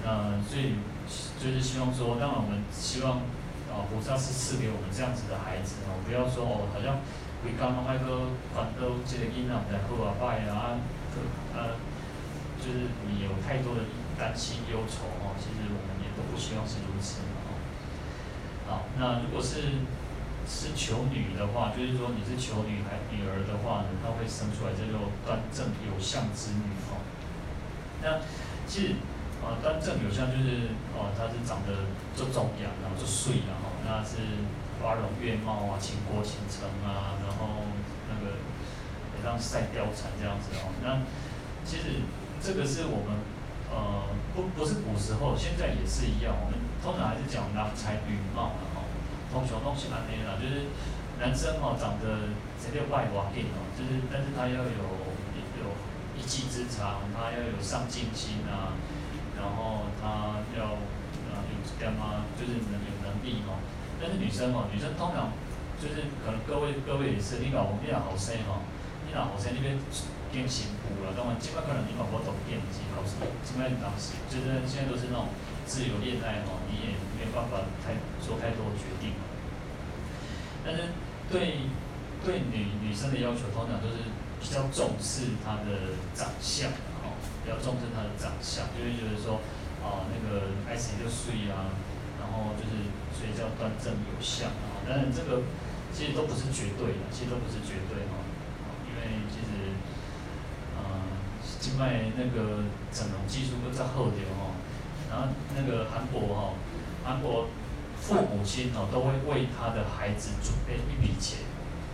[0.05, 0.75] 呃，所以
[1.39, 3.23] 就是希望说，当然我们希望，
[3.71, 6.99] 啊，菩萨是赐给我们这样子的孩子哦，不要说哦，好像
[7.47, 10.75] 为刚刚那个还都这个因啊，然后啊拜啊，
[11.55, 11.79] 呃，
[12.59, 13.87] 就是你有太多的
[14.19, 17.55] 担心忧愁哦，其实我们也都不希望是如此哦。
[18.67, 19.87] 好，那如果是
[20.51, 26.99] 是求女的话，就是说你是求女孩女儿的话呢，她会生出来这个端正有相之女哦。
[28.03, 28.19] 那
[28.67, 28.95] 其实。
[29.43, 34.47] 啊，端正有像就是哦，他是长得就肿样，然后就帅，然后那是
[34.79, 37.67] 花容月貌啊，倾国倾城啊，然后
[38.07, 38.39] 那个
[39.13, 40.71] 也像赛貂蝉这样子哦。
[40.87, 41.03] 那
[41.67, 42.07] 其实
[42.39, 43.19] 这个是我们
[43.67, 46.33] 呃不不是古时候，现在也是一样。
[46.39, 48.87] 我们通常还是讲郎才女貌的哦，
[49.35, 50.71] 通常都是安尼啦，就是
[51.19, 52.31] 男生哦长得
[52.63, 55.67] 这个外华点哦，就是但是他要有有
[56.15, 58.79] 一技之长，他要有上进心啊。
[59.43, 60.79] 然后他要
[61.35, 63.59] 呃有干嘛，就是能有能力哦。
[63.99, 65.35] 但是女生哦，女生通常
[65.83, 68.63] 就是可能各位各位也是，你老公你老好生哦，
[69.07, 69.75] 你老好生那边
[70.31, 75.27] 变幸福了，当然基本可能你老婆都变级，老是基本当时就是现在都是那种
[75.67, 79.19] 自由恋爱哦，你也没有办法太做太多决定。
[80.65, 80.95] 但是
[81.27, 81.67] 对
[82.25, 84.07] 对女女生的要求，通常都是
[84.39, 86.71] 比较重视她的长相。
[87.43, 89.43] 比较重视他的长相，就会觉得说，
[89.83, 91.75] 哦，那个爱谁就睡啊，
[92.23, 94.79] 然后就是所以叫端正有相啊。
[94.87, 95.43] 当然这个
[95.91, 98.23] 其实都不是绝对的，其实都不是绝对哈，
[98.87, 99.75] 因为其实
[100.79, 101.03] 呃，
[101.59, 102.63] 境外那个
[102.95, 104.55] 整容技术都在后头哈，
[105.11, 106.55] 然后那个韩国哈，
[107.03, 107.51] 韩国
[107.99, 111.43] 父母亲哦都会为他的孩子准备一笔钱，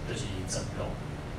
[0.05, 0.93] 就是整容。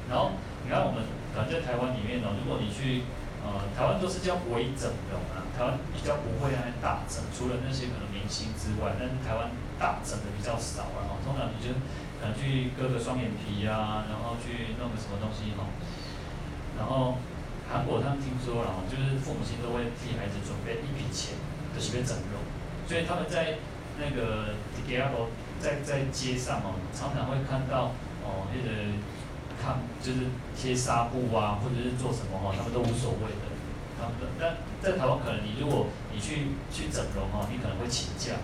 [0.09, 0.31] 然后
[0.65, 1.05] 你看我们
[1.35, 3.03] 反正台湾里面哦，如果你去。
[3.39, 11.15] 呃，台湾都是叫微整容啊，台湾比较不会来大整，除了那些可能明星之外，但是台湾大整的比较少啊。
[11.23, 11.71] 通常你就
[12.19, 15.71] 可能去割个双眼皮啊，然后去弄个什么东西哈。
[16.77, 17.15] 然后
[17.71, 21.39] 韩国他们听说了，就是父母亲都会替孩子准备一笔钱，
[21.73, 22.43] 就是为整容。
[22.87, 23.59] 所以他们在
[23.95, 27.95] 那个迪亚哥在在街上哦，常常会看到
[28.27, 28.99] 哦那个。
[29.59, 33.51] 看，就是贴纱布啊，或者是做什么哈，他们都无所谓的。
[33.99, 38.39] 他们但在台湾，可能你如果你去去整容哈，你可能会请假。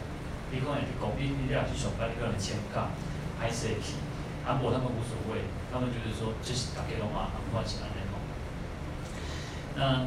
[0.52, 2.92] 你可能工地你俩去上班，你可能请假，
[3.40, 3.98] 还是去。
[4.46, 5.42] 韩国他们无所谓，
[5.74, 8.20] 他们就是说就是大家拢啊，不管是哪里吼。
[9.76, 10.06] 那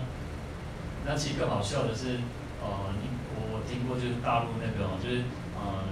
[1.05, 2.21] 那其实更好笑的是，
[2.63, 2.93] 呃，
[3.35, 5.27] 我我听过就是大陆那个，就是
[5.59, 5.85] 嗯、呃，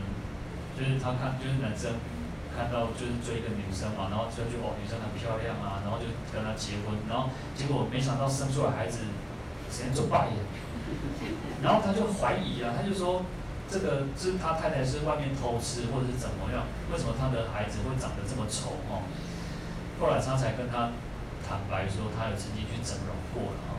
[0.78, 1.96] 就是他看就是男生。
[2.57, 9.04] 看到就是追一个女生嘛，然后就觉得哦，女生很漂亮啊，然后就跟她结婚，然后结果没想到生出来孩子，
[9.68, 10.40] 时间走败了，
[11.61, 13.28] 然后他就怀疑啊，他就说
[13.68, 19.04] 这个是他太太是外面偷吃或者是怎么样，为什么他的孩子会长得这么丑哦？
[20.00, 20.96] 后来他才跟他
[21.44, 23.76] 坦白说，他有曾经去整容过了啊，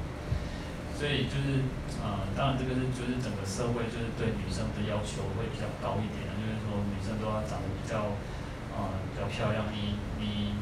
[0.94, 1.66] 所以就是、
[2.06, 8.14] 呃，当然这个是就是整个社会就是对女生的要求会比较高一点，就是说女生都要长得比较。
[8.78, 10.54] 啊、比较漂亮，你你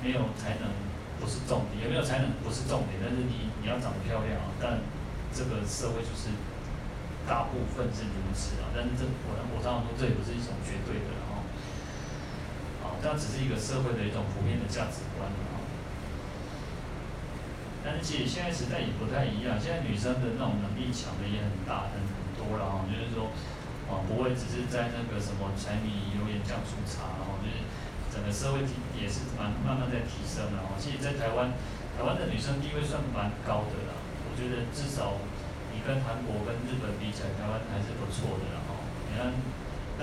[0.00, 0.72] 没有才能
[1.20, 4.80] 不是重点，有没有才能不是重点，但是你你要长得漂亮啊，但
[5.28, 6.32] 这个社会就是
[7.28, 11.44] 大部分是如此啊，但是这我我常常说这也不是一种绝对的哈，
[12.80, 15.60] 啊，这样只是一个社会的一种普遍的价值观啊，
[17.84, 23.28] 但是其实现在时代也不太一样，现在女生的那种能力强的也很大很很多了哈，就是说。
[23.88, 27.37] 啊，不会只是在那个什么柴米油盐酱醋茶，然后
[28.18, 28.66] 整个社会
[28.98, 30.74] 也是蛮慢慢在提升的哦。
[30.74, 31.54] 其实，在台湾，
[31.94, 33.94] 台湾的女生地位算蛮高的啦。
[34.26, 35.22] 我觉得至少
[35.70, 38.74] 你跟韩国跟日本比起来，台湾还是不错的啦哈。
[39.06, 39.30] 你看，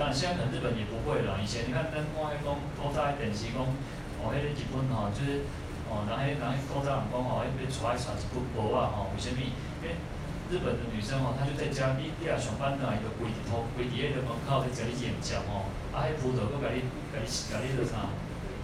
[0.00, 1.36] 当然现在可能日本也不会了。
[1.36, 5.44] 以前你看那光黑公古早电视讲，哦，迄个日本哦，就是
[5.92, 9.44] 哦，然后然后古早人讲哦，要带带一部无啊哈，为什么？
[9.84, 10.00] 因为
[10.48, 16.80] 日本的女生哦，她就在家，你你啊上班啊，伊就跪伫头，跪伫迄个门口在甲你演讲哦，啊，迄葡萄佫甲你，
[17.16, 18.12] 甲你，甲你做啥？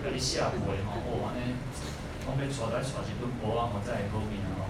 [0.05, 1.57] 甲你下跪吼，哦，安尼，
[2.21, 4.69] 讲要带来带一顿锅啊，吼，才会好命啊吼。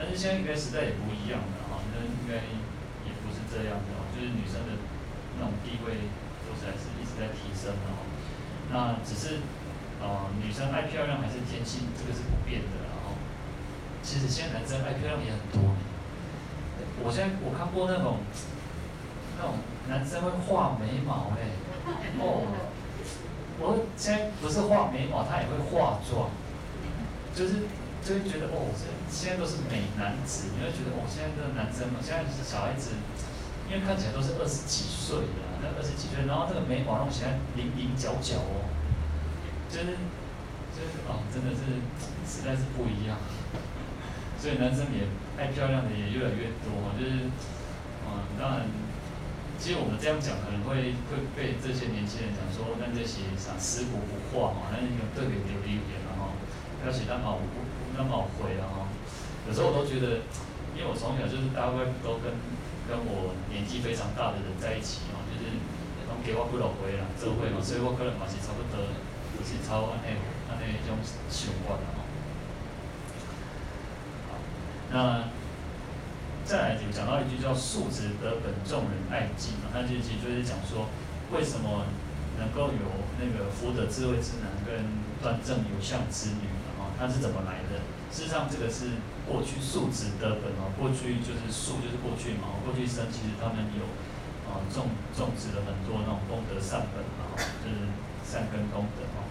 [0.00, 2.40] 但是现在应该时代也不一样了哈，那应该
[3.04, 4.80] 也不是这样的，就是女生的
[5.36, 6.08] 那种地位
[6.48, 8.00] 都是还是一直在提升的哈。
[8.72, 9.44] 那只是
[10.00, 13.20] 啊、呃，女生爱漂亮还是天性，这个是不变的然后。
[14.02, 15.76] 其实现在男生爱漂亮也很多。
[17.02, 18.18] 我现在我看过那种，
[19.38, 21.54] 那种男生会画眉毛哎，
[22.18, 22.46] 哦，
[23.58, 26.30] 我现在不是画眉毛，他也会化妆，
[27.34, 27.70] 就是
[28.02, 28.70] 就会觉得哦，
[29.10, 32.98] 现在都是美男子，你会觉得哦，现在这个男生嘛，现在是小孩子，
[33.70, 38.66] 因为看起来都是二十几岁的，那二十几岁，然后这个眉毛弄起来棱棱角角哦，
[39.70, 39.98] 就是
[40.74, 41.78] 就是哦，真的是
[42.26, 43.16] 实在是不一样。
[44.36, 47.30] 所以男生也爱漂亮的也越来越多，就是，
[48.04, 48.66] 嗯，当然，
[49.64, 56.36] 其实我们这样讲可能会会被这些年轻人讲说，那这些啥死骨不化嘛，那有特别留一点了哈，
[56.84, 57.40] 而且那么
[57.96, 58.84] 那么灰了哈。
[59.48, 60.28] 有时候我都觉得，
[60.76, 62.36] 因为我从小就是大概都跟
[62.84, 65.48] 跟我年纪非常大的人在一起嘛，就是
[66.04, 68.84] 都给我不老灰了，这会嘛，所以我可能嘛是差不多，
[69.32, 70.12] 就是超安那
[70.52, 71.00] 安那种
[71.32, 71.88] 习惯了。
[74.92, 75.32] 那
[76.44, 80.92] 再来就讲到一句叫“素质得本，众人爱敬”嘛，那就其实就是讲说，
[81.32, 81.88] 为什么
[82.36, 82.84] 能够有
[83.16, 84.84] 那个福德智慧之男跟
[85.24, 86.92] 端正有相之女啊？
[87.00, 87.80] 他是怎么来的？
[88.12, 93.88] 事实上，这个是过去素质得本哦，过去就是素就是过去嘛，过去生其实他们有
[94.44, 97.32] 啊种种植了很多那种功德善本啊，
[97.64, 97.88] 就是
[98.20, 99.24] 善根功德哦，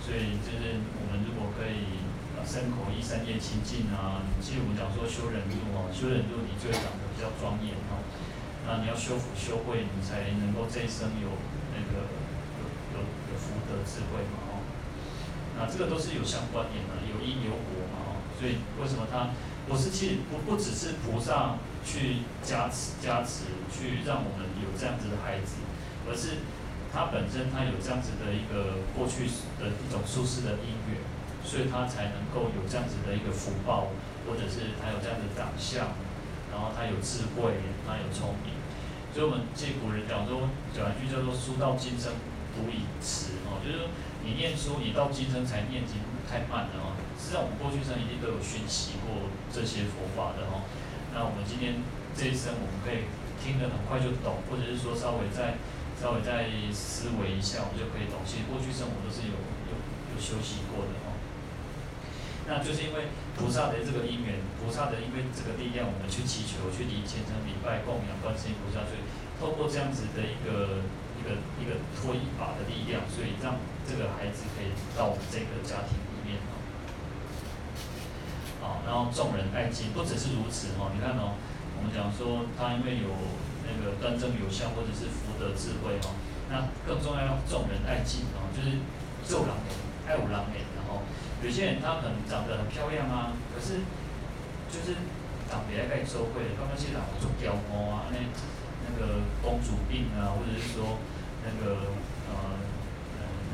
[0.00, 2.05] 所以就是我们如果可以。
[2.44, 4.26] 身口意三业清净啊！
[4.42, 8.02] 其实我们讲说修忍度哦，修忍度你就会长得比较庄严哦。
[8.66, 11.30] 那你要修福修慧，你才能够这一生有
[11.70, 12.10] 那个
[12.58, 14.66] 有有有福德智慧嘛哦。
[15.54, 18.10] 那这个都是有相关联的，有因有果嘛哦。
[18.34, 19.30] 所以为什么他
[19.70, 21.56] 不是其实不不只是菩萨
[21.86, 25.62] 去加持加持，去让我们有这样子的孩子，
[26.06, 26.42] 而是
[26.92, 30.98] 他本身他有这样子的一个过去的一种殊胜的因缘，
[31.46, 33.94] 所以他才能够有这样子的一个福报，
[34.26, 35.94] 或者是他有这样的长相，
[36.50, 38.58] 然后他有智慧，他有聪明。
[39.14, 42.12] 所以我们借古人讲说，讲一句叫做“书到今生
[42.52, 43.88] 读已迟”哦，就是说
[44.26, 46.92] 你念书，你到今生才念经太慢了哦。
[47.16, 50.68] 实际上我们过去生一定都有熏习过这些佛法的哦。
[51.16, 51.80] 那我们今天
[52.12, 53.08] 这一生，我们可以
[53.40, 55.56] 听得很快就懂，或者是说稍微再
[55.96, 58.20] 稍微再思维一下，我们就可以懂。
[58.28, 59.36] 其实过去生我都是有
[59.72, 59.72] 有
[60.12, 61.15] 有修习过的哦。
[62.46, 69.02] 那就是因为菩萨的这个因缘，菩萨的因为这个力量，我们去祈求、去礼虔诚礼拜、供养观世音菩萨，所以
[69.42, 70.86] 透过这样子的一个
[71.18, 76.54] 一个一个托一把的力量，所以让这个孩子可以到我们这个家庭里面哦。
[78.62, 80.94] 好，然后众人爱敬，不只是如此哦。
[80.94, 81.34] 你看哦，
[81.74, 83.10] 我们讲说他因为有
[83.66, 86.14] 那个端正有效，或者是福德智慧哦，
[86.46, 88.78] 那更重要要众人爱敬哦，就是
[89.26, 89.50] 做人
[90.06, 90.75] 爱有人的。
[91.46, 93.86] 有些人他可能长得很漂亮啊，可是
[94.66, 94.98] 就是
[95.46, 100.98] 长得爱盖周会，刚刚去哪做雕模啊，那那个公主病啊，或者是说
[101.46, 101.94] 那个
[102.26, 102.58] 呃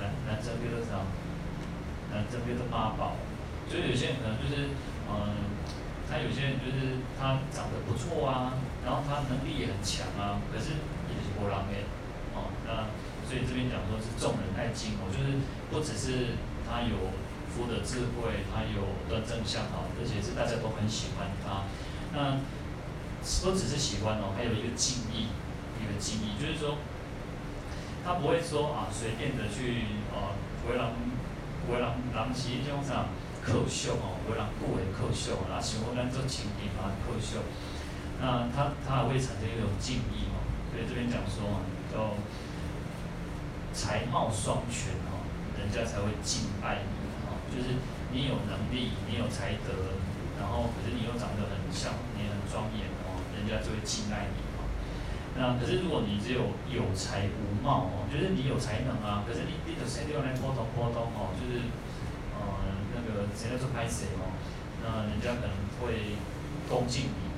[0.00, 1.04] 男男生比如说啥，
[2.08, 3.20] 男生比如说妈宝，
[3.68, 4.72] 所以有些人可能就是
[5.12, 5.52] 嗯、
[6.08, 8.56] 他有些人就是他长得不错啊，
[8.88, 10.80] 然后他能力也很强啊，可是
[11.12, 11.76] 也是波浪的
[12.32, 12.88] 哦，那
[13.28, 17.12] 所以这边讲说是众人爱敬哦，就是不只是他有。
[17.52, 21.68] 福的智慧，他有端正相好，而且是大家都很喜欢他。
[22.16, 22.40] 那
[23.44, 25.28] 不只是喜欢哦，还有一个敬意，
[25.76, 26.78] 一个敬意，就是说
[28.04, 30.32] 他不会说啊随便的去啊，
[30.66, 30.82] 为人
[31.70, 33.06] 为人人是一种啥
[33.44, 37.38] 可笑哦，为人故为可笑，啊想要咱做亲弟嘛可笑。
[38.20, 40.40] 那他他还会产生一种敬意哦，
[40.72, 41.60] 所以这边讲说啊，
[41.92, 42.16] 叫
[43.72, 45.22] 才貌双全哦，
[45.58, 47.01] 人家才会敬爱你。
[47.52, 47.76] 就是
[48.10, 50.00] 你有能力，你有才德，
[50.40, 54.64] 然后可是你又长得很像，你很庄严哦，人家就会敬爱你哦。
[55.36, 61.64] 那可是如果你只有有才无貌哦，就是你有才能啊，可是你你的身体又来波动波动哦，就是
[62.36, 64.36] 呃那个谁要做拍谁哦，
[64.84, 66.16] 那人家可能会
[66.68, 67.32] 恭敬你、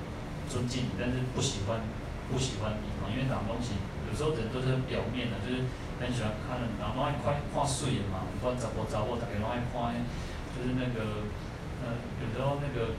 [0.50, 1.82] 尊敬你，但是不喜欢
[2.30, 5.62] 不喜欢你哦，因为哪东西有时候人都是表面的，就是。
[5.94, 9.94] 很喜欢看，然后爱看看水的嘛，不管查甫查某，大家拢爱看，
[10.50, 11.30] 就是那个，
[11.86, 12.98] 呃，有时候那个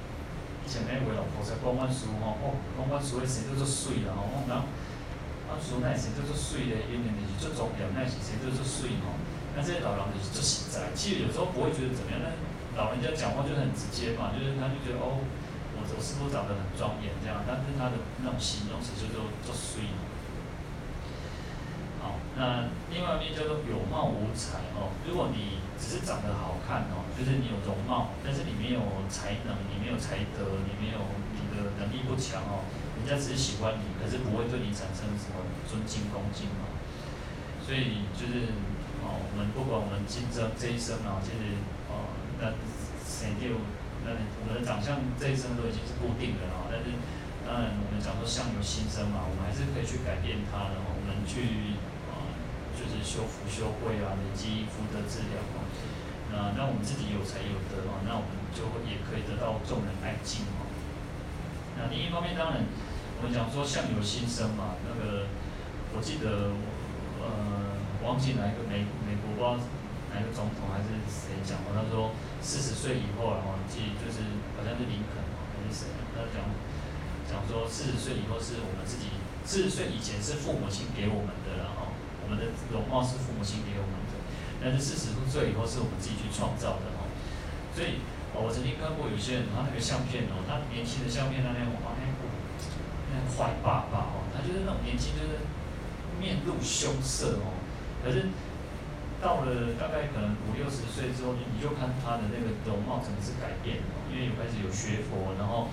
[0.64, 4.64] 以前那位老婆在讲阮师吼，哦，讲阮师的生都做水啦，吼，然后
[5.52, 9.20] 阮师那生都做水的，因为就是做重点，那是生都做水吼。
[9.54, 12.32] 那这些老人就是做实在，其实有时候不会觉得怎么样，但
[12.80, 15.20] 老人家讲话就很直接嘛，就是他就觉得哦，
[15.76, 19.84] 我我师傅长得很庄严这样，但是他的那种形容词就做做水。
[22.36, 24.92] 那另外一面叫做有貌无才哦。
[25.08, 31.00] 如果你只是长得好看哦，就是你有容貌，但是你没有才能，你没有才德，你没有
[31.32, 32.68] 你的能力不强哦，
[33.00, 36.76] 人家只是喜欢你，可是不会对你产生什么尊敬恭敬哦。
[37.64, 38.52] 所以就是
[39.00, 41.56] 哦，我们不管我们今生这一生啊，其实
[41.88, 42.12] 哦，
[42.44, 42.52] 那
[43.00, 43.64] 谁就
[44.04, 46.92] 那我们的长相这一生都已经是固定的了，但是
[47.48, 51.75] 当然我们讲说相由心生嘛，我们还是可以去改变它的，我们去。
[53.06, 55.62] 修福修慧啊，累积福德资粮啊，
[56.34, 60.66] 那那我们自己有才有德啊，那我们就会也可以得到众人爱敬哦。
[61.78, 62.66] 那另一方面，当然
[63.22, 65.30] 我们讲说相由心生嘛，那个
[65.94, 66.66] 我记得我
[67.22, 69.54] 呃，忘记哪一个美美国不知道
[70.10, 72.10] 哪一个总统还是谁讲过，他说
[72.42, 74.26] 四十岁以后啊，记就是
[74.58, 76.42] 好像是林肯还是谁，他讲
[77.30, 79.14] 讲说四十岁以后是我们自己，
[79.46, 81.75] 四十岁以前是父母亲给我们的了。
[82.26, 84.18] 我们的容貌是父母亲给我们的，
[84.58, 87.06] 但是四十岁以后是我们自己去创造的哦。
[87.70, 88.02] 所以，
[88.34, 91.94] 我曾经看过有些人，他那个相片哦，他年轻的相片那那种，那
[93.14, 95.46] 那坏爸爸哦，他就是那种年轻，就是
[96.18, 97.54] 面露凶色哦。
[98.02, 98.34] 可是
[99.22, 105.70] 到了大概可能五六十岁之后，你就看他的那个容貌整个是改变哦，因为有开始有学佛，然后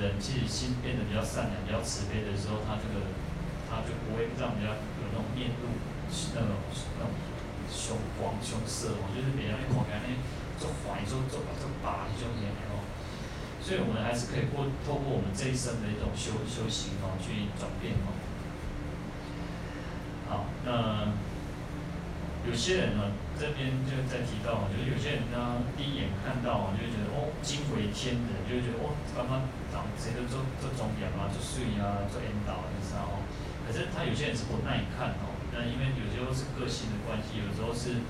[0.00, 3.04] 人其实心变得比较善良、比较慈悲的时候，他这个
[3.74, 4.94] 他就不会让人家有。
[5.14, 5.70] 那种面露
[6.34, 6.58] 那种
[6.98, 7.14] 那种
[7.70, 10.10] 凶光凶色哦，就是别人一看起来呢，
[10.58, 12.82] 就坏就就就霸一种脸哦。
[13.62, 18.10] 所以，我们还是可以过透过我们这一生的一种修修行哦，去转变哦。
[20.26, 21.14] 好，那
[22.42, 33.22] 有些人呢，这边就在提到，就是有些人呢，第一眼看到就会觉得哦，惊为天人，就会觉得哦，刚刚长谁都做做肿眼啊，做水啊，做引导啊，就是哦。
[33.66, 38.04] 可是他有些人是不耐看哦，那因为有时候是个性的关系，有时候是，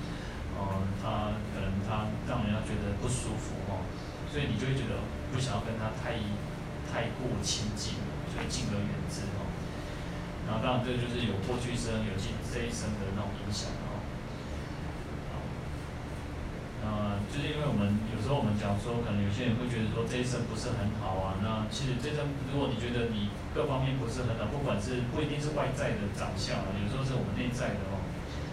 [0.53, 3.87] 嗯、呃，他可能他让人家觉得不舒服哦，
[4.27, 4.99] 所以你就会觉得
[5.31, 6.19] 不想要跟他太
[6.91, 7.95] 太过亲近，
[8.31, 9.47] 所以敬而远之哦。
[10.45, 13.71] 然后当然这就是有过去生有今这一生的那种影响。
[16.85, 21.41] 啊、呃，就是因为我们有时候我们讲说，可能有些人会觉得说这一生不是很好啊。
[21.41, 28.03] 那其实这一生，如果你觉得你各方面不是很好，不管是不一定是外在的长相啊，有时候是我们内在的哦。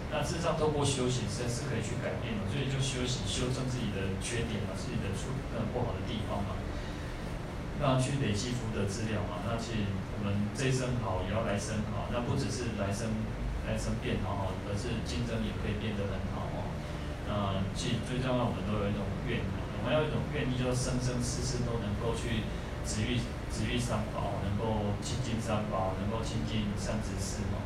[0.07, 6.55] 那事实上，透过修行是是可以去改变的，所以就修行修正自己的缺点嘛，自己的出呃不好的地方嘛。
[7.83, 9.43] 那去累积福德资粮嘛。
[9.43, 12.07] 那去我们这一生好，也要来生好。
[12.07, 13.11] 那不只是来生
[13.67, 16.47] 来生变好，而是今生也可以变得很好。
[17.27, 22.47] 啊、呃，其实最重要，我们都有一种愿，我们要一种愿意，就生生世世都能够去
[22.85, 23.17] 值遇
[23.49, 27.59] 值遇三宝，够亲近三宝，能够亲近善知识哦。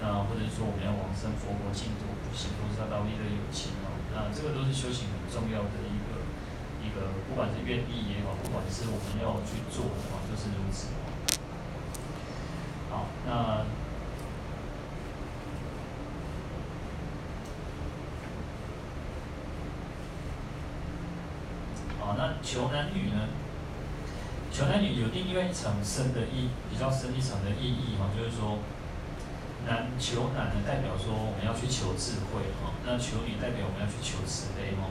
[0.00, 3.92] 那或者说我们要往生佛国净土，行菩萨道利乐有情哦。
[4.16, 6.24] 那这个都是修行很重要的一个
[6.80, 10.88] 一个，不管是愿意也好，不管是我们要去做的话，就是如此。
[12.88, 13.66] 好，那。
[21.98, 23.28] 好，那求男女呢？
[24.56, 28.56] 求男女有另外一层深的意，比较深一层的意义哈，就是说，
[29.68, 34.88] 男求男呢，代表说我们要去求智慧哈，那求女代表我们要去求慈悲哈，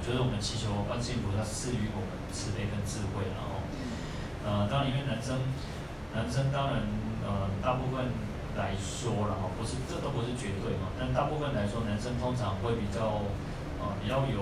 [0.00, 3.60] 就是我们祈求观世音菩萨赐予我们慈悲跟智慧然后，
[4.48, 5.44] 呃，当然因为男生，
[6.16, 6.88] 男生当然
[7.20, 8.08] 呃大部分
[8.56, 13.28] 来说了哈，不是这都不是绝对嘛，但大部分来说，男生通常会比较
[13.76, 14.40] 呃比较有。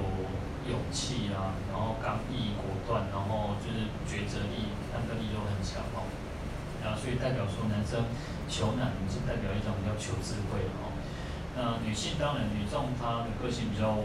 [0.70, 6.08] 勇气啊，然后刚毅果断，然后就是抉择力、判断力都很强哦。
[6.84, 8.04] 啊，所以代表说男生
[8.48, 10.92] 求男是代表一种要求智慧哦。
[11.56, 14.04] 那女性当然女众她的个性比较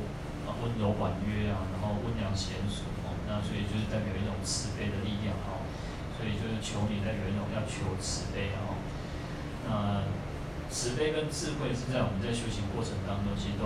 [0.64, 3.16] 温柔婉约啊，然后温良贤淑哦。
[3.28, 5.64] 那所以就是代表一种慈悲的力量哦。
[6.16, 8.76] 所以就是求女代表一种要求慈悲哦。
[9.68, 10.04] 那
[10.70, 13.66] 慈悲跟智慧是在我们在修行过程当中，其实都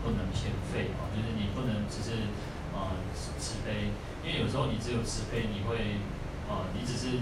[0.00, 2.32] 不能偏废啊，就是你不能只是
[2.72, 3.92] 啊、呃、慈悲，
[4.24, 6.00] 因为有时候你只有慈悲，你会
[6.48, 7.20] 啊、呃、你只是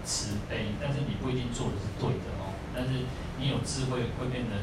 [0.00, 2.56] 慈悲，但是你不一定做的是对的哦。
[2.72, 3.04] 但是
[3.36, 4.56] 你有智慧，会变成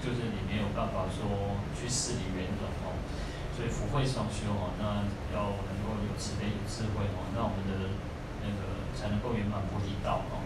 [0.00, 2.96] 就是你没有办法说去事理圆融哦。
[3.52, 5.04] 所以福慧双修啊，那
[5.36, 7.92] 要能够有慈悲有智慧哦，那我们的
[8.40, 10.37] 那个才能够圆满菩提道哦。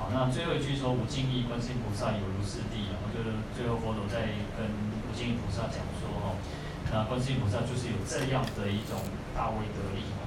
[0.00, 4.64] 好，那最后一句说无尽意观世音菩萨有如是地，然后就是最后佛陀在跟
[5.04, 6.40] 无尽意菩萨讲说哈，
[6.88, 8.96] 那观世音菩萨就是有这样的一种
[9.36, 10.24] 大威德力哈，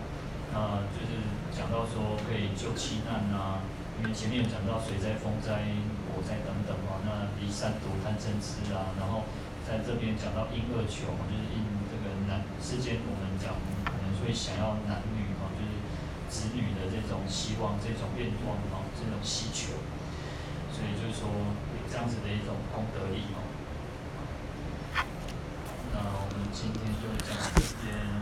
[0.53, 1.17] 那就是
[1.49, 3.65] 讲到说可以救七难呐，
[3.97, 5.73] 因为前面有讲到水灾、风灾、
[6.13, 9.25] 火灾等等嘛，那离三毒贪嗔痴啊，然后
[9.65, 13.57] 在这边讲到因恶求，就是因这个男世间我们讲
[13.89, 15.22] 可能会想要男女，
[16.33, 19.77] 子女的这种希望、这种愿望哦，这种需求，
[20.73, 23.39] 所以就是说有这样子的一种功德力哦。
[25.93, 28.13] 那我们今天就讲这边。